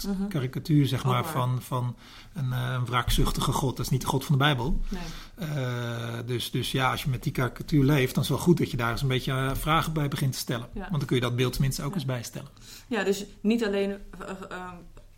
[0.07, 0.29] Mhm.
[0.29, 1.97] karikatuur zeg maar, van, van
[2.39, 3.77] een, eh, een wraakzuchtige God.
[3.77, 4.81] Dat is niet de God van de Bijbel.
[4.89, 5.01] nee.
[5.49, 8.59] Eh, dus, dus ja, als je met die karikatuur leeft, dan is het wel goed
[8.59, 10.69] dat je daar eens een beetje eh, vragen bij begint te stellen.
[10.73, 10.81] Ja.
[10.81, 11.95] Want dan kun je dat beeld tenminste ook Ja.
[11.95, 12.49] eens bijstellen.
[12.87, 13.97] Ja, dus niet alleen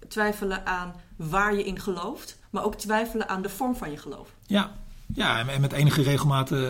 [0.09, 4.28] twijfelen aan waar je in gelooft, maar ook twijfelen aan de vorm van je geloof.
[4.46, 4.72] Ja,
[5.14, 6.61] ja en, met enige regelmaat, eh,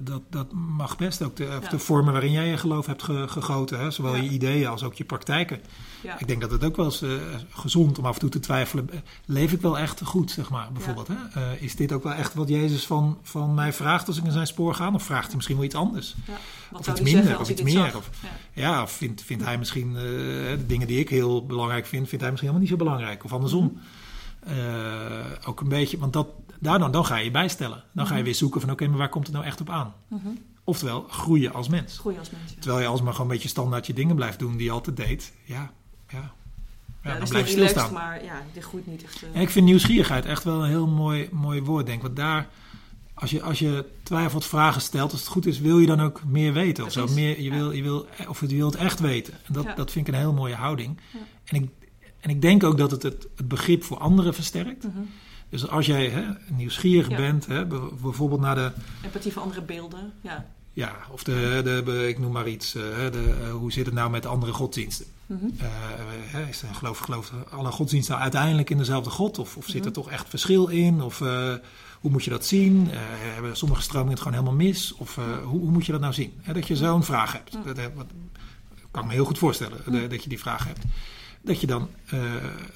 [0.00, 1.22] dat, dat mag best.
[1.22, 1.68] Ook de, Ja.
[1.68, 3.78] de vormen waarin jij je geloof hebt ge- gegoten.
[3.80, 3.90] Hè?
[3.90, 4.22] Zowel Ja.
[4.22, 5.60] je ideeën als ook je praktijken.
[6.02, 7.10] Ja, Ik denk dat het ook wel eens eh,
[7.50, 8.90] gezond om af en toe te twijfelen.
[9.24, 11.08] Leef ik wel echt goed, zeg maar, bijvoorbeeld.
[11.08, 11.40] Hè?
[11.52, 14.32] Eh, is dit ook wel echt wat Jezus van, van mij vraagt als ik in
[14.32, 14.90] zijn spoor ga?
[14.94, 16.14] Of vraagt hij misschien wel iets anders?
[16.26, 16.32] ja.
[16.70, 18.10] Wat of iets minder, of iets meer, of-
[18.54, 18.82] Ja.
[18.82, 22.52] Of vindt, vindt hij misschien de dingen die ik heel belangrijk vind, vindt hij misschien
[22.52, 23.24] helemaal niet zo belangrijk.
[23.24, 23.64] Of andersom.
[23.64, 23.74] Mhm.
[25.46, 26.28] Ook een beetje, want dat,
[26.60, 27.84] daar dan, dan ga je je bijstellen.
[27.92, 28.24] Dan ga je Mhm.
[28.24, 29.94] weer zoeken van oké, maar waar komt het nou echt op aan?
[30.08, 30.28] Mhm.
[30.64, 31.98] Oftewel, groeien als mens.
[31.98, 32.50] Groei als mens.
[32.54, 32.60] Ja.
[32.60, 35.32] Terwijl je alsmaar gewoon een beetje standaard je dingen blijft doen die je altijd deed.
[35.44, 35.70] Ja,
[36.08, 36.18] ja.
[37.02, 37.92] ja, Ja, dan blijf je stilstaan.
[37.92, 39.22] maar ja, dit groeit niet echt.
[39.22, 42.04] eh, En ik vind nieuwsgierigheid echt wel een heel mooi, mooi woord, denk ik.
[42.04, 42.48] Want daar,
[43.14, 46.24] als je, als je twijfelt, vragen stelt, als het goed is, wil je dan ook
[46.24, 46.84] meer weten.
[46.84, 47.06] Of, zo.
[47.06, 47.54] Meer, je, ja.
[47.56, 49.34] wil, je, wil, of je wilt echt weten.
[49.46, 50.98] En dat, dat vind ik een heel mooie houding.
[51.44, 51.70] En, ik,
[52.20, 54.84] en ik denk ook dat het, het het begrip voor anderen versterkt.
[54.84, 54.98] mhm.
[55.48, 57.16] Dus als jij hè, nieuwsgierig Ja.
[57.16, 57.66] bent, hè,
[58.00, 58.72] bijvoorbeeld naar de,
[59.04, 60.12] Empathie voor andere beelden.
[60.20, 60.46] Ja.
[60.72, 63.94] ja, of de, de, ik noem maar iets, eh, hè, de, eh, hoe zit het
[63.94, 65.06] nou met andere godsdiensten?
[65.26, 65.44] Mhm.
[65.58, 65.66] Eh,
[66.08, 69.38] hè, is er, geloof, geloof alle godsdiensten nou uiteindelijk in dezelfde God?
[69.38, 69.92] Of, of zit er Mhm.
[69.92, 71.02] toch echt verschil in?
[71.02, 71.18] Of
[72.00, 72.88] hoe moet je dat zien?
[73.34, 74.94] Hebben sommige stromingen het gewoon helemaal mis?
[74.94, 76.32] Of hoe, hoe moet je dat nou zien?
[76.40, 77.52] Hè, dat je zo'n vraag hebt.
[77.64, 78.06] Dat, wat,
[78.90, 80.82] kan ik me heel goed voorstellen dat je die vraag hebt.
[81.42, 82.20] Dat je dan eh,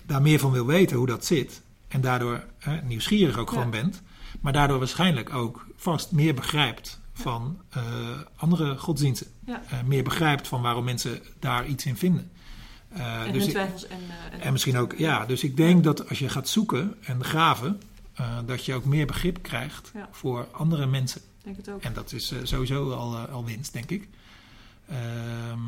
[0.06, 1.62] daar meer van wil weten hoe dat zit.
[1.88, 2.44] En daardoor
[2.84, 3.54] nieuwsgierig ook Ja.
[3.56, 4.02] gewoon bent.
[4.40, 7.82] Maar daardoor waarschijnlijk ook vast meer begrijpt van eh,
[8.36, 9.26] andere godsdiensten.
[9.46, 9.62] Ja.
[9.70, 12.30] Eh, meer begrijpt van waarom mensen daar iets in vinden.
[12.88, 13.98] En dus ik- twijfels en,
[14.32, 17.80] eh, en misschien ook, ja, dus ik denk dat als je gaat zoeken en graven,
[18.46, 20.08] dat je ook meer begrip krijgt Ja.
[20.12, 21.20] voor andere mensen.
[21.42, 21.82] Denk het ook.
[21.82, 24.08] En dat is sowieso al, al winst, denk ik.
[24.88, 25.58] Ehm,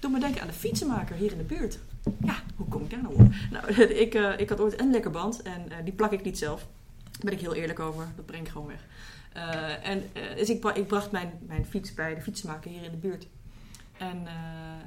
[0.00, 1.78] Doe me denken aan de fietsenmaker hier in de buurt.
[2.24, 3.28] Ja, hoe kom ik daar nou op?
[3.50, 3.72] Nou,
[4.04, 6.60] ik, eh, ik had ooit een lekker band en eh, die plak ik niet zelf.
[6.60, 8.06] Daar ben ik heel eerlijk over.
[8.16, 8.84] Dat breng ik gewoon weg.
[9.32, 10.02] Eh, en,
[10.36, 13.26] dus ik, ik bracht mijn, mijn fiets bij de fietsenmaker hier in de buurt.
[13.98, 14.22] En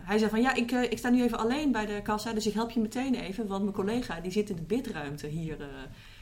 [0.04, 2.54] hij zei van ja, ik, ik sta nu even alleen bij de kassa, dus ik
[2.54, 3.48] help je meteen even.
[3.48, 5.68] Want mijn collega die zit in de bidruimte hier oh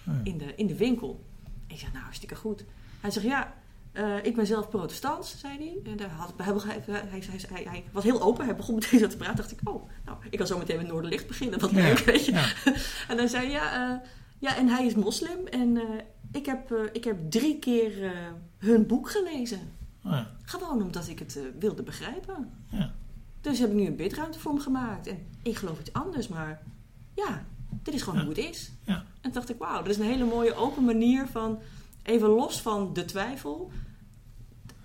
[0.05, 0.19] ja.
[0.23, 1.25] in, de, in de winkel.
[1.67, 2.63] Ik zeg, nou, hartstikke goed.
[3.01, 3.53] Hij zegt, ja,
[3.97, 5.91] eh, ik ben zelf protestants, zei hij.
[5.91, 9.07] En daar had, hij, hij, hij, hij, hij was heel open, hij begon meteen zo
[9.07, 9.35] te praten.
[9.35, 12.25] dacht ik, oh, nou, ik kan zo meteen met Noorderlicht beginnen, wat Ja, leuk, weet
[12.25, 12.31] je.
[12.31, 12.45] ja.
[13.07, 14.07] En hij zei, ja, eh,
[14.39, 15.47] ja, en hij is moslim.
[15.49, 15.83] En eh,
[16.31, 18.11] ik, heb, ik heb drie keer
[18.57, 19.59] hun boek gelezen.
[20.05, 20.31] Oh ja.
[20.43, 22.49] Gewoon omdat ik het wilde begrijpen.
[22.69, 22.93] Ja.
[23.41, 25.07] Dus heb ik nu een bidruimte voor hem gemaakt.
[25.07, 26.61] En ik geloof iets anders, maar
[27.15, 27.45] ja,
[27.83, 28.25] dit is gewoon Ja.
[28.25, 28.71] hoe het is.
[28.83, 28.93] Ja.
[28.95, 31.59] En toen dacht ik, wauw, dat is een hele mooie open manier van
[32.03, 33.71] even los van de twijfel,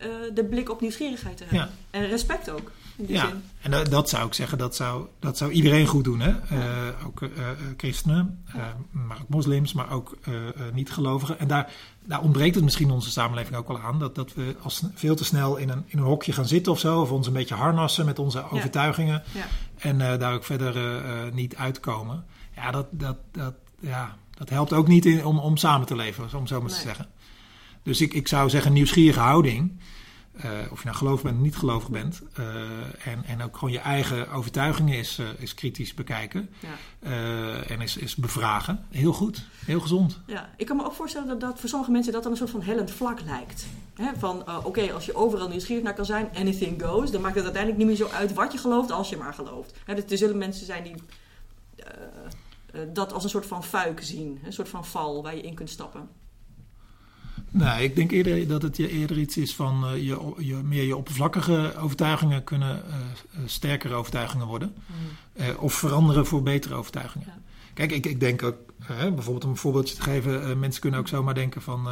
[0.02, 1.68] eh, de blik op nieuwsgierigheid te hebben.
[1.90, 1.98] Ja.
[2.00, 3.42] En respect ook, in die Ja, zin.
[3.60, 6.20] en dat, dat zou ik zeggen, dat zou, dat zou iedereen goed doen.
[6.20, 6.30] Hè?
[6.30, 7.28] Eh, ook eh,
[7.76, 8.44] christenen,
[8.90, 10.16] maar ook moslims, maar ook
[10.72, 11.38] niet-gelovigen.
[11.38, 11.72] En daar,
[12.04, 13.98] daar ontbreekt het misschien onze samenleving ook wel aan.
[13.98, 16.78] Dat, dat we als, veel te snel in een, in een hokje gaan zitten of
[16.78, 17.00] zo.
[17.00, 19.22] Of ons een beetje harnassen met onze overtuigingen.
[19.32, 19.46] Ja.
[19.76, 20.76] En daar ook verder
[21.32, 22.24] niet uitkomen.
[22.56, 26.38] Ja, dat, dat, dat, ja, dat helpt ook niet in, om, om samen te leven,
[26.38, 27.06] om zo maar te zeggen.
[27.82, 29.80] Dus ik, ik zou zeggen, nieuwsgierige houding.
[30.32, 32.22] eh, of je nou gelovig bent of niet gelovig bent.
[32.34, 32.46] eh,
[33.06, 36.50] en, en ook gewoon je eigen overtuigingen is, eh, is kritisch bekijken.
[36.60, 36.68] Ja.
[37.62, 38.84] en is, is bevragen.
[38.90, 40.20] Heel goed, heel gezond.
[40.26, 42.50] Ja, ik kan me ook voorstellen dat, dat voor sommige mensen dat dan een soort
[42.50, 43.66] van hellend vlak lijkt.
[44.18, 47.82] Van, oké, als je overal nieuwsgierig naar kan zijn, anything goes, dan maakt het uiteindelijk
[47.84, 49.74] niet meer zo uit wat je gelooft, als je maar gelooft.
[49.86, 50.94] Dus er zullen mensen zijn die
[52.92, 55.70] dat als een soort van fuik zien, een soort van val waar je in kunt
[55.70, 56.08] stappen.
[57.52, 60.82] Nee, ik denk eerder dat het je eerder iets is van uh, je, je, meer
[60.82, 62.94] je oppervlakkige overtuigingen kunnen uh,
[63.46, 64.74] sterkere overtuigingen worden.
[64.86, 65.54] Mm.
[65.56, 67.26] of veranderen voor betere overtuigingen.
[67.26, 67.38] Ja.
[67.74, 71.34] Kijk, ik, ik denk ook, bijvoorbeeld om een voorbeeldje te geven, mensen kunnen ook zomaar
[71.34, 71.82] denken van,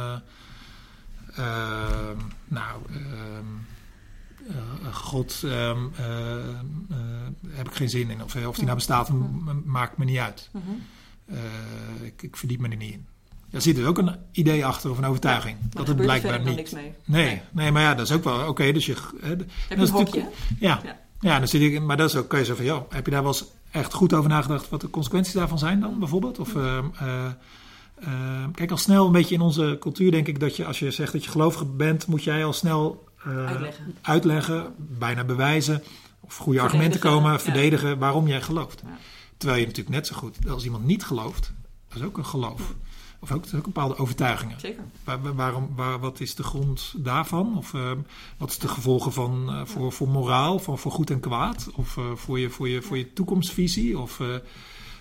[2.47, 3.45] nou, ehm,
[4.91, 5.87] God ehm,
[7.47, 8.23] heb ik geen zin in.
[8.23, 9.11] Of, of die nou bestaat,
[9.65, 10.49] maakt me niet uit.
[10.51, 10.81] Mm-hmm.
[12.03, 13.07] ik, ik verdiep me er niet in.
[13.51, 15.57] Daar zit er ook een idee achter of een overtuiging.
[15.69, 16.55] dat het blijkbaar niet.
[16.55, 16.93] Niks mee.
[17.05, 18.71] Nee, nee, maar ja, dat is ook wel oké.
[18.71, 18.95] dus je.
[19.21, 20.29] Hè, heb je een hokje?
[20.59, 20.99] Ja, ja.
[21.19, 21.81] ja, dan zit ik.
[21.81, 22.27] Maar dat is ook.
[22.27, 24.81] Kan je zeggen van, ja, heb je daar wel eens echt goed over nagedacht wat
[24.81, 26.39] de consequenties daarvan zijn dan bijvoorbeeld?
[26.39, 26.53] Of.
[26.53, 26.77] Uh,
[28.07, 30.91] uh, kijk, al snel een beetje in onze cultuur denk ik dat je, als je
[30.91, 33.95] zegt dat je gelovig bent, moet jij al snel uitleggen.
[34.01, 34.73] uitleggen.
[34.77, 35.83] bijna bewijzen,
[36.19, 38.83] of goede argumenten komen, verdedigen waarom jij gelooft.
[39.37, 41.53] Terwijl je natuurlijk net zo goed, als iemand niet gelooft,
[41.87, 42.73] dat is ook een geloof.
[43.21, 44.59] Of ook, ook bepaalde overtuigingen.
[44.59, 44.83] Zeker.
[45.03, 47.57] Waar, waarom, waar, wat is de grond daarvan?
[47.57, 47.91] Of uh,
[48.37, 51.69] wat is de gevolgen van, uh, voor, voor moraal, voor, voor goed en kwaad?
[51.75, 53.99] Of uh, voor, je, voor, je, voor je toekomstvisie?
[53.99, 54.21] Of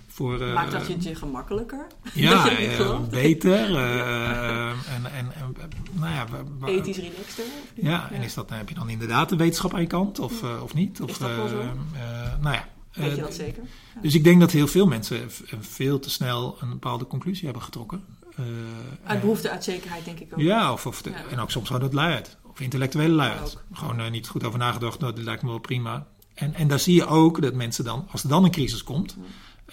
[0.06, 0.38] voor...
[0.38, 1.86] Maakt dat je het je gemakkelijker?
[2.14, 2.44] Ja,
[3.10, 3.76] beter.
[3.76, 5.54] en, en, en,
[5.92, 6.26] nou ja,
[6.66, 7.44] Ethisch relaxter?
[7.74, 10.74] Ja, en is dat, heb je dan inderdaad de wetenschap aan je kant of, of
[10.74, 11.00] niet?
[11.00, 11.26] Of, zo?
[12.40, 13.62] nou ja, Weet je dat zeker?
[14.02, 18.04] Dus ik denk dat heel veel mensen veel te snel een bepaalde conclusie hebben getrokken.
[18.40, 18.46] Uh,
[19.04, 20.40] uit behoefte, uit zekerheid, denk ik ook.
[20.40, 22.36] Ja, of, of en ook soms gewoon dat luiheid.
[22.50, 23.58] Of intellectuele luiheid.
[23.72, 26.06] Gewoon uh, niet goed over nagedacht, nou, dat lijkt me wel prima.
[26.34, 29.16] En, en daar zie je ook dat mensen dan, als er dan een crisis komt,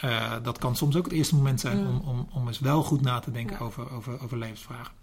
[0.03, 3.01] uh, dat kan soms ook het eerste moment zijn om, om, om eens wel goed
[3.01, 4.93] na te denken over, over, over levensvragen.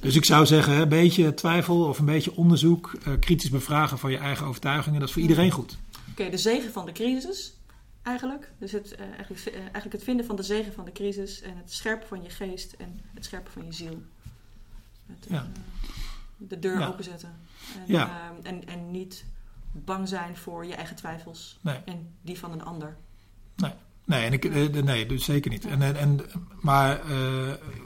[0.00, 4.16] Dus ik zou zeggen, een beetje twijfel of een beetje onderzoek, kritisch bevragen van je
[4.16, 5.78] eigen overtuigingen, dat is voor iedereen goed.
[6.10, 7.52] Oké, de zegen van de crisis
[8.02, 8.52] eigenlijk.
[8.58, 11.56] Dus het, uh, eigenlijk, uh, eigenlijk, het vinden van de zegen van de crisis en
[11.56, 14.02] het scherpen van je geest en het scherpen van je ziel.
[15.06, 15.42] Het, ja.
[15.42, 15.48] uh,
[16.36, 16.86] de deur ja.
[16.86, 17.36] openzetten.
[17.76, 18.32] En, ja.
[18.42, 19.24] en, en niet
[19.72, 21.78] bang zijn voor je eigen twijfels nee.
[21.84, 22.96] en die van een ander.
[23.56, 23.72] Nee.
[24.04, 25.66] Nee, en ik, nee dus zeker niet.
[25.66, 26.20] En, en,
[26.60, 27.00] maar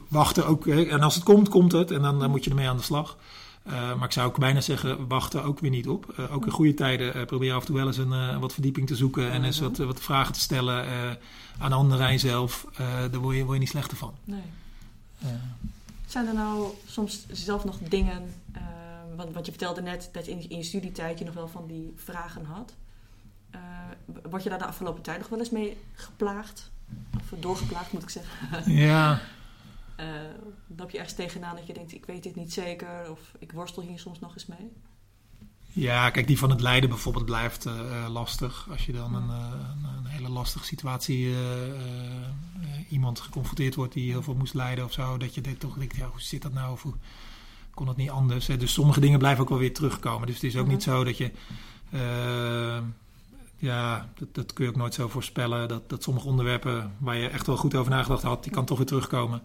[0.08, 0.66] wachten ook.
[0.66, 1.90] En als het komt, komt het.
[1.90, 3.18] En dan, dan moet je ermee aan de slag.
[3.66, 6.14] Uh, maar ik zou ook bijna zeggen, wachten ook weer niet op.
[6.18, 8.86] Uh, ook in goede tijden uh, probeer af en toe wel eens een, wat verdieping
[8.86, 10.86] te zoeken en eens wat, wat vragen te stellen
[11.58, 12.66] aan anderen en zelf.
[12.76, 14.14] daar word je, word je niet slechter van.
[14.24, 14.42] Nee.
[16.06, 18.34] Zijn er nou soms zelf nog dingen,
[19.16, 21.92] want, want je vertelde net dat in, in je studietijd je nog wel van die
[21.96, 22.72] vragen had.
[24.30, 26.70] word je daar de afgelopen tijd nog wel eens mee geplaagd?
[27.20, 28.72] Of doorgeplaagd moet ik zeggen?
[28.72, 29.20] Ja.
[30.00, 30.06] Uh,
[30.76, 33.82] loop je ergens tegenaan dat je denkt, ik weet dit niet zeker, of ik worstel
[33.82, 34.72] hier soms nog eens mee?
[35.72, 38.66] Ja, kijk, die van het lijden bijvoorbeeld blijft uh, lastig.
[38.70, 39.52] Als je dan een, uh,
[39.96, 41.34] een, hele lastige situatie,
[42.88, 46.06] iemand geconfronteerd wordt die heel veel moest lijden of zo, dat je toch denkt, ja,
[46.06, 46.72] hoe zit dat nou?
[46.72, 46.94] Of hoe
[47.70, 48.46] kon het niet anders?
[48.46, 50.26] Dus sommige dingen blijven ook wel weer terugkomen.
[50.26, 51.30] Dus het is ook niet zo dat je
[53.58, 55.68] ja, dat, dat, kun je ook nooit zo voorspellen.
[55.68, 58.76] Dat, dat sommige onderwerpen waar je echt wel goed over nagedacht had, die kan toch
[58.76, 59.42] weer terugkomen.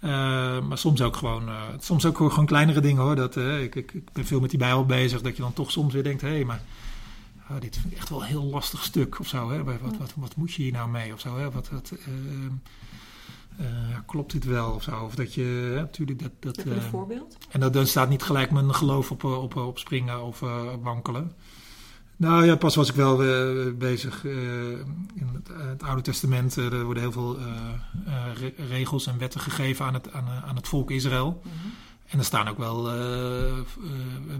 [0.00, 3.16] Uh, maar soms ook gewoon, uh, soms ook gewoon kleinere dingen hoor.
[3.16, 5.70] Dat, uh, ik, ik, ik, ben veel met die Bijbel bezig, dat je dan toch
[5.70, 6.62] soms weer denkt: hé, hey, maar
[7.50, 9.50] oh, dit vind ik echt wel een heel lastig stuk of zo.
[9.50, 9.64] Hè?
[9.64, 11.38] Wat, wat, wat, wat moet je hier nou mee of zo?
[11.38, 11.50] Hè?
[11.50, 11.92] Wat, wat,
[14.06, 15.04] klopt dit wel of zo?
[15.04, 16.56] Of dat je natuurlijk dat.
[16.56, 17.36] dat een voorbeeld?
[17.50, 20.40] En dat, dan staat niet gelijk mijn geloof op, op, op springen of
[20.82, 21.32] wankelen.
[22.20, 24.32] Nou ja, pas was ik wel uh, bezig uh,
[25.14, 26.56] in het, uh, het, Oude Testament.
[26.56, 27.38] er worden heel veel
[28.34, 31.40] re regels en wetten gegeven aan het, aan, aan het volk Israël.
[31.44, 31.72] Mm -hmm.
[32.06, 32.84] En er staan ook wel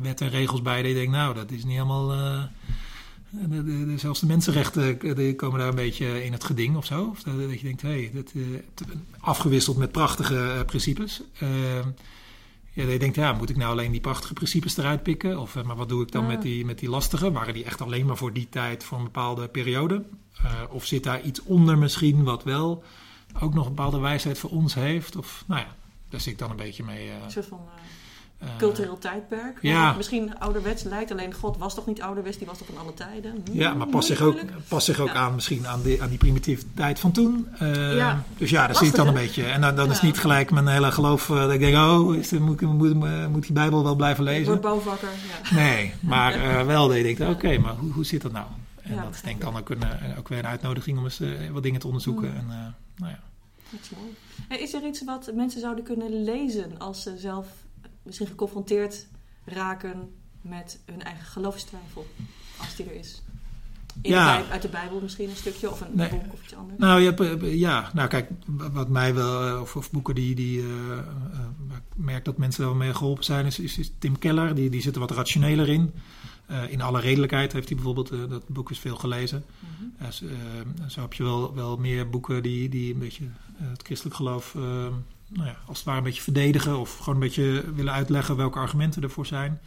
[0.03, 0.83] wetten en regels bij.
[0.83, 2.09] Dat je denkt, nou, dat is niet helemaal.
[2.09, 6.85] De, de, de, zelfs de mensenrechten die komen daar een beetje in het geding of
[6.85, 7.05] zo.
[7.05, 8.25] Of dat, dat je denkt, hé, hey,
[9.21, 11.23] afgewisseld met prachtige principes.
[12.73, 15.39] Ja, je denkt, ja, moet ik nou alleen die prachtige principes eruit pikken?
[15.39, 17.33] Of, eh, maar wat doe ik dan met, die, met die lastige?
[17.33, 20.05] Waren die echt alleen maar voor die tijd, voor een bepaalde periode?
[20.45, 22.85] Uh, of zit daar iets onder misschien wat wel
[23.41, 25.17] ook nog een bepaalde wijsheid voor ons heeft?
[25.17, 25.77] Of, nou ja,
[26.09, 27.07] daar zit ik dan een beetje mee.
[27.07, 27.13] Uh,
[28.43, 29.59] uh, cultureel tijdperk.
[29.61, 29.93] Ja.
[29.93, 33.43] Misschien ouderwets lijkt, alleen God was toch niet ouderwets, die was toch van alle tijden?
[33.45, 35.15] Hm, ja, maar pas zich ook, pas zich ook ja.
[35.15, 37.49] aan misschien aan, die, aan die primitieve tijd van toen.
[37.63, 38.25] Uh, ja.
[38.37, 39.45] Dus ja, daar zie ik dan een beetje.
[39.45, 42.29] En dan, dan is niet gelijk mijn hele geloof uh, dat ik denk, oh, is
[42.29, 42.95] de, moet, moet,
[43.29, 44.41] moet, die Bijbel wel blijven lezen?
[44.41, 45.09] Ik word bouwvakker.
[45.51, 48.47] Nee, maar wel je denkt, oké, okay, maar hoe, hoe zit dat nou?
[48.83, 49.83] En dat is denk ik dan ook, een,
[50.19, 51.23] ook weer een uitnodiging om eens
[51.53, 52.31] wat dingen te onderzoeken.
[52.31, 52.37] Mm.
[52.37, 53.21] En, nou ja.
[53.71, 54.63] Dat is mooi.
[54.63, 57.47] Is er iets wat mensen zouden kunnen lezen als ze zelf
[58.03, 59.07] misschien geconfronteerd
[59.45, 62.07] raken met hun eigen geloofstwijfel,
[62.59, 63.23] als die er is.
[64.03, 64.39] In ja.
[64.39, 66.09] de uit de Bijbel misschien een stukje of een nee.
[66.09, 66.79] boek of iets anders.
[66.79, 68.31] Nou, je hebt, ja, nou kijk,
[68.73, 71.01] wat mij wel, of, of boeken die, die uh, uh,
[71.95, 74.55] merk dat mensen wel mee geholpen zijn, is, is, is Tim Keller.
[74.55, 75.93] Die, die zit er wat rationeler in.
[76.51, 79.45] Uh, in alle redelijkheid heeft hij bijvoorbeeld, dat boek is veel gelezen.
[79.59, 80.07] Mm -hmm.
[80.07, 83.25] uh, zo heb je wel, wel meer boeken die, die een beetje
[83.57, 84.57] het christelijk geloof
[85.33, 88.59] nou ja, als het ware een beetje verdedigen of gewoon een beetje willen uitleggen welke
[88.59, 89.61] argumenten ervoor zijn.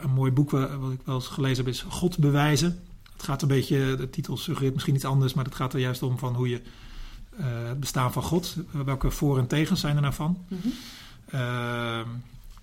[0.00, 2.82] een mooi boek wat ik wel eens gelezen heb is God bewijzen.
[3.12, 6.02] Het gaat een beetje, de titel suggereert misschien iets anders, maar het gaat er juist
[6.02, 6.60] om van hoe je
[7.36, 10.44] het bestaan van God, welke voor- en tegens zijn er nou van.
[10.48, 10.72] Mm -hmm.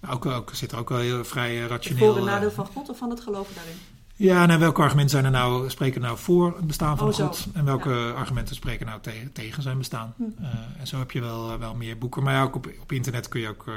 [0.10, 2.08] Ook, ook, zit er ook wel heel vrij rationeel...
[2.08, 3.75] Voor en nadeel van God of van het geloven daarin?
[4.17, 7.47] Ja, en welke argumenten zijn er nou, spreken nou voor het bestaan van oh, God?
[7.54, 8.10] En welke ja.
[8.10, 10.13] argumenten spreken nou tegen, tegen zijn bestaan?
[10.17, 10.23] Hm.
[10.41, 10.47] Uh,
[10.80, 12.23] en zo heb je wel, wel meer boeken.
[12.23, 13.75] Maar ja, ook op, op internet kun je ook uh,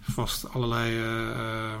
[0.00, 1.78] vast allerlei uh,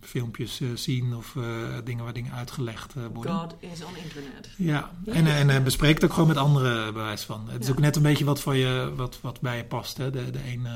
[0.00, 1.36] filmpjes zien of
[1.84, 3.38] dingen waar dingen uitgelegd worden.
[3.38, 4.48] God is on internet.
[4.56, 7.48] Ja, en, en, en bespreek het ook gewoon met anderen bewijs van.
[7.48, 9.96] Het is ook net een beetje wat, van je, wat, wat bij je past.
[9.96, 10.10] Hè?
[10.10, 10.66] De, de een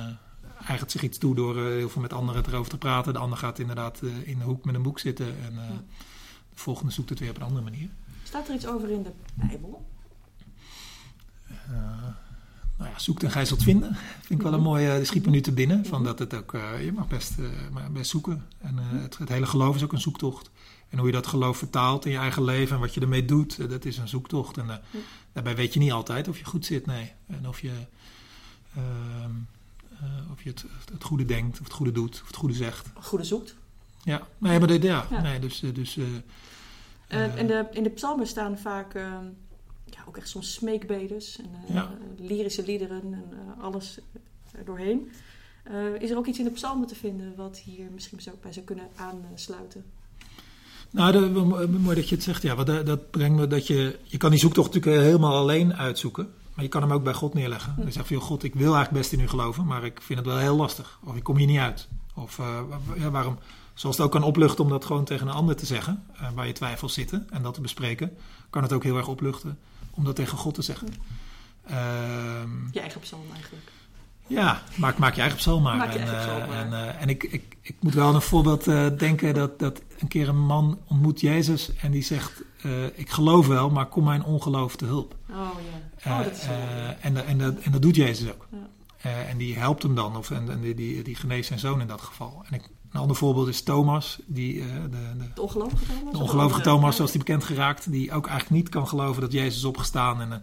[0.66, 3.12] eigent zich iets toe door uh, heel veel met anderen erover te praten.
[3.12, 5.26] De ander gaat inderdaad uh, in de hoek met een boek zitten.
[5.26, 5.82] En ja.
[6.50, 7.88] de volgende zoekt het weer op een andere manier.
[8.22, 9.86] Staat er iets over in de Bijbel?
[12.76, 13.96] nou ja, zoekt en gij zult vinden.
[14.20, 15.86] Vind ik wel een mooie, schiet me nu te binnen.
[15.86, 17.34] Van dat het ook, je mag best,
[17.92, 18.44] best zoeken.
[18.58, 20.50] En het, het, hele geloof is ook een zoektocht.
[20.88, 23.70] En hoe je dat geloof vertaalt in je eigen leven en wat je ermee doet,
[23.70, 24.56] dat is een zoektocht.
[24.56, 24.80] En
[25.32, 27.12] daarbij weet je niet altijd of je goed zit, nee.
[27.26, 27.72] En of je...
[30.02, 32.88] Uh, of je het, het goede denkt, of het goede doet, of het goede zegt.
[32.94, 33.56] Goede zoekt.
[34.02, 35.22] Ja, nee, maar dit, ja, ja.
[35.22, 35.60] Nee, dus...
[35.72, 36.06] dus uh,
[37.08, 38.94] uh, in, de, in de psalmen staan vaak
[39.84, 41.90] ja, ook echt soms smeekbedes en ja.
[42.16, 43.24] lyrische liederen en
[43.60, 43.98] alles
[44.64, 45.10] doorheen.
[45.98, 48.66] is er ook iets in de psalmen te vinden wat hier misschien zo bij zou
[48.66, 49.84] kunnen aansluiten?
[50.90, 52.42] Nou, de, mooi dat je het zegt.
[52.42, 53.98] Ja, dat, dat brengt me dat je...
[54.02, 56.32] Je kan die zoektocht natuurlijk helemaal alleen uitzoeken.
[56.56, 57.74] Maar je kan hem ook bij God neerleggen.
[57.84, 60.28] Je zegt van, God, ik wil eigenlijk best in u geloven, maar ik vind het
[60.28, 60.98] wel heel lastig.
[61.04, 61.88] Of ik kom hier niet uit.
[62.14, 62.58] Of uh,
[62.96, 63.38] ja, waarom,
[63.74, 66.46] zoals het ook kan opluchten om dat gewoon tegen een ander te zeggen, uh, waar
[66.46, 68.16] je twijfels zitten en dat te bespreken,
[68.50, 69.58] kan het ook heel erg opluchten
[69.90, 70.88] om dat tegen God te zeggen.
[71.70, 71.74] Uh,
[72.70, 73.70] je eigen psalm eigenlijk.
[74.26, 75.76] Ja, maak, maak je eigen psalm maar.
[75.76, 76.72] Maak je en, eigen psalm maar.
[76.72, 78.64] en, en ik, ik, ik moet wel een voorbeeld
[78.98, 82.42] denken dat, dat een keer een man ontmoet Jezus en die zegt:
[82.94, 85.16] Ik geloof wel, maar kom mijn ongeloof te hulp.
[85.30, 85.65] Oh ja.
[86.06, 86.46] Oh, dat is
[87.00, 88.48] en, en, dat, en dat doet Jezus ook.
[88.50, 89.10] Ja.
[89.10, 91.86] en die helpt hem dan, of, en, en die, die, die geneest zijn zoon in
[91.86, 92.42] dat geval.
[92.48, 96.12] En ik, een ander voorbeeld is Thomas, die, de, de, de ongelovige Thomas.
[96.12, 99.56] De ongelovige Thomas, zoals die bekend geraakt, die ook eigenlijk niet kan geloven dat Jezus
[99.56, 100.20] is opgestaan.
[100.20, 100.42] En,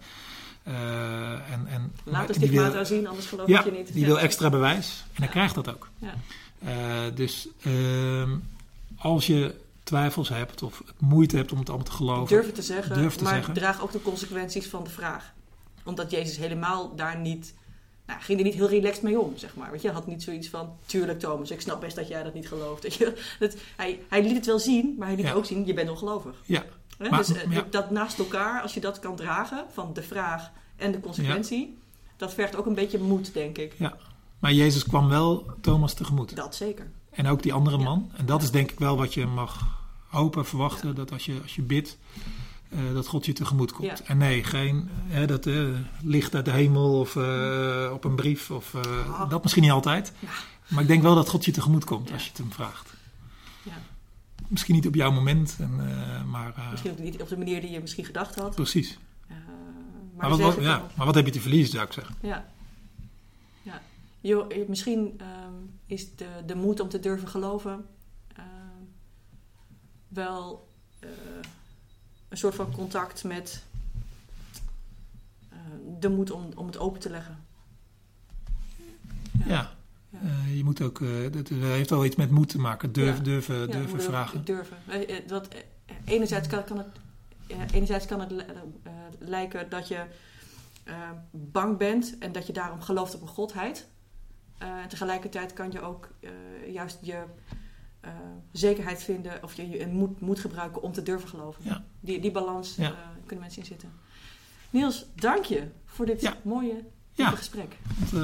[0.67, 3.93] uh, en, en, Laat de stigmata zien, anders geloof ja, ik je niet.
[3.93, 5.89] die wil extra bewijs en hij krijgt dat ook.
[5.97, 6.13] Ja.
[6.63, 8.31] Uh, dus uh,
[8.97, 12.35] als je twijfels hebt of moeite hebt om het allemaal te geloven.
[12.35, 13.53] Durf het te zeggen, durf te maar zeggen.
[13.53, 15.33] draag ook de consequenties van de vraag.
[15.83, 17.53] Omdat Jezus helemaal daar niet...
[18.05, 19.69] Nou, ging er niet heel relaxed mee om, zeg maar.
[19.69, 20.77] Want je had niet zoiets van...
[20.85, 22.93] Tuurlijk Thomas, ik snap best dat jij dat niet gelooft.
[22.93, 23.23] Je?
[23.39, 25.65] Dat, hij, hij liet het wel zien, maar hij liet ook zien...
[25.65, 26.35] Je bent ongelovig.
[26.45, 26.63] Ja.
[26.97, 27.65] He, maar, dus ja.
[27.69, 29.65] dat naast elkaar, als je dat kan dragen...
[29.73, 31.59] Van de vraag en de consequentie...
[31.59, 31.81] Ja.
[32.17, 33.73] Dat vergt ook een beetje moed, denk ik.
[33.77, 33.97] Ja,
[34.39, 36.35] maar Jezus kwam wel Thomas tegemoet.
[36.35, 36.91] Dat zeker.
[37.09, 38.11] En ook die andere man.
[38.15, 40.95] En dat is denk ik wel wat je mag hopen, verwachten.
[40.95, 41.97] Dat als je, als je bidt,
[42.75, 44.03] uh, dat God je tegemoet komt.
[44.03, 44.89] En nee, geen
[45.25, 47.15] dat uh, licht uit de hemel of
[47.91, 48.51] op een brief.
[48.51, 49.29] Of, oh.
[49.29, 50.13] Dat misschien niet altijd.
[50.67, 52.93] Maar ik denk wel dat God je tegemoet komt als je het hem vraagt.
[54.47, 55.75] Misschien niet op jouw moment, en,
[56.29, 56.67] maar...
[56.71, 58.55] misschien niet op de manier die je misschien gedacht had.
[58.55, 58.97] Precies.
[60.15, 62.15] Maar, maar, wat, ja, maar wat heb je te verliezen, zou ik zeggen.
[62.21, 62.45] Ja.
[63.61, 63.81] ja.
[64.21, 67.85] Jo, misschien um, is de, de moed om te durven geloven
[68.37, 68.43] uh,
[70.07, 70.67] wel
[71.03, 71.09] uh,
[72.33, 73.63] een soort van contact met
[75.53, 75.57] uh,
[75.99, 77.37] de moed om, om het open te leggen.
[79.45, 79.45] Ja.
[79.45, 79.71] ja.
[80.09, 80.53] ja.
[80.53, 80.99] je moet ook,
[81.31, 82.91] dat heeft wel iets met moed te maken.
[82.91, 83.23] Durf, ja.
[83.23, 84.45] Durven, durven vragen.
[84.45, 84.77] Durven.
[85.27, 85.47] Dat,
[86.05, 86.87] enerzijds kan, kan het
[87.73, 88.45] enerzijds kan het
[89.19, 90.05] lijken dat je
[91.31, 93.87] bang bent en dat je daarom gelooft op een godheid.
[94.57, 96.09] En tegelijkertijd kan je ook
[96.67, 97.23] juist je
[98.51, 101.61] zekerheid vinden of je, je moed, moed gebruiken om te durven geloven.
[101.63, 101.83] Ja.
[101.99, 102.93] Die, die balans ja.
[103.25, 103.89] kunnen mensen in zitten.
[104.69, 106.37] Niels, dank je voor dit ja.
[106.43, 106.83] mooie
[107.15, 107.77] gesprek.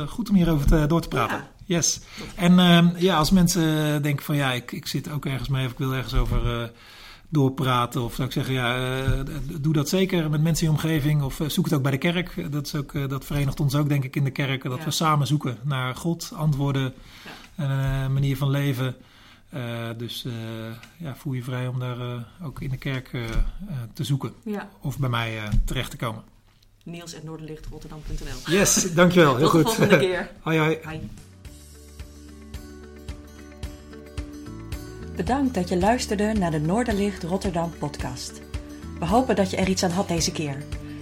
[0.07, 1.47] goed om hierover te, door te praten.
[1.65, 1.99] Yes.
[2.36, 5.71] En uh, ja, als mensen denken van ja, ik, ik zit ook ergens mee of
[5.71, 6.71] ik wil ergens over
[7.30, 8.03] doorpraten.
[8.03, 9.19] Of zou ik zeggen, ja, uh,
[9.61, 11.21] doe dat zeker met mensen in je omgeving.
[11.21, 12.51] Of zoek het ook bij de kerk.
[12.51, 14.63] Dat, is ook, dat verenigt ons ook denk ik in de kerk.
[14.63, 14.84] Dat ja.
[14.84, 16.93] we samen zoeken naar God, antwoorden
[17.55, 18.03] ja.
[18.03, 18.95] een manier van leven.
[19.97, 20.26] Dus
[20.97, 23.10] ja, voel je vrij om daar ook in de kerk
[23.93, 24.34] te zoeken.
[24.43, 24.70] Ja.
[24.82, 26.24] Of bij mij terecht te komen.
[26.84, 29.36] niels.noorderlichtrotterdam.nl Yes, dankjewel.
[29.38, 29.66] Heel Tot goed.
[29.66, 30.30] de volgende keer.
[30.41, 30.78] hoi hoi.
[35.16, 38.41] Bedankt dat je luisterde naar de Noorderlicht Rotterdam podcast.
[39.00, 40.64] We hopen dat je er iets aan had deze keer.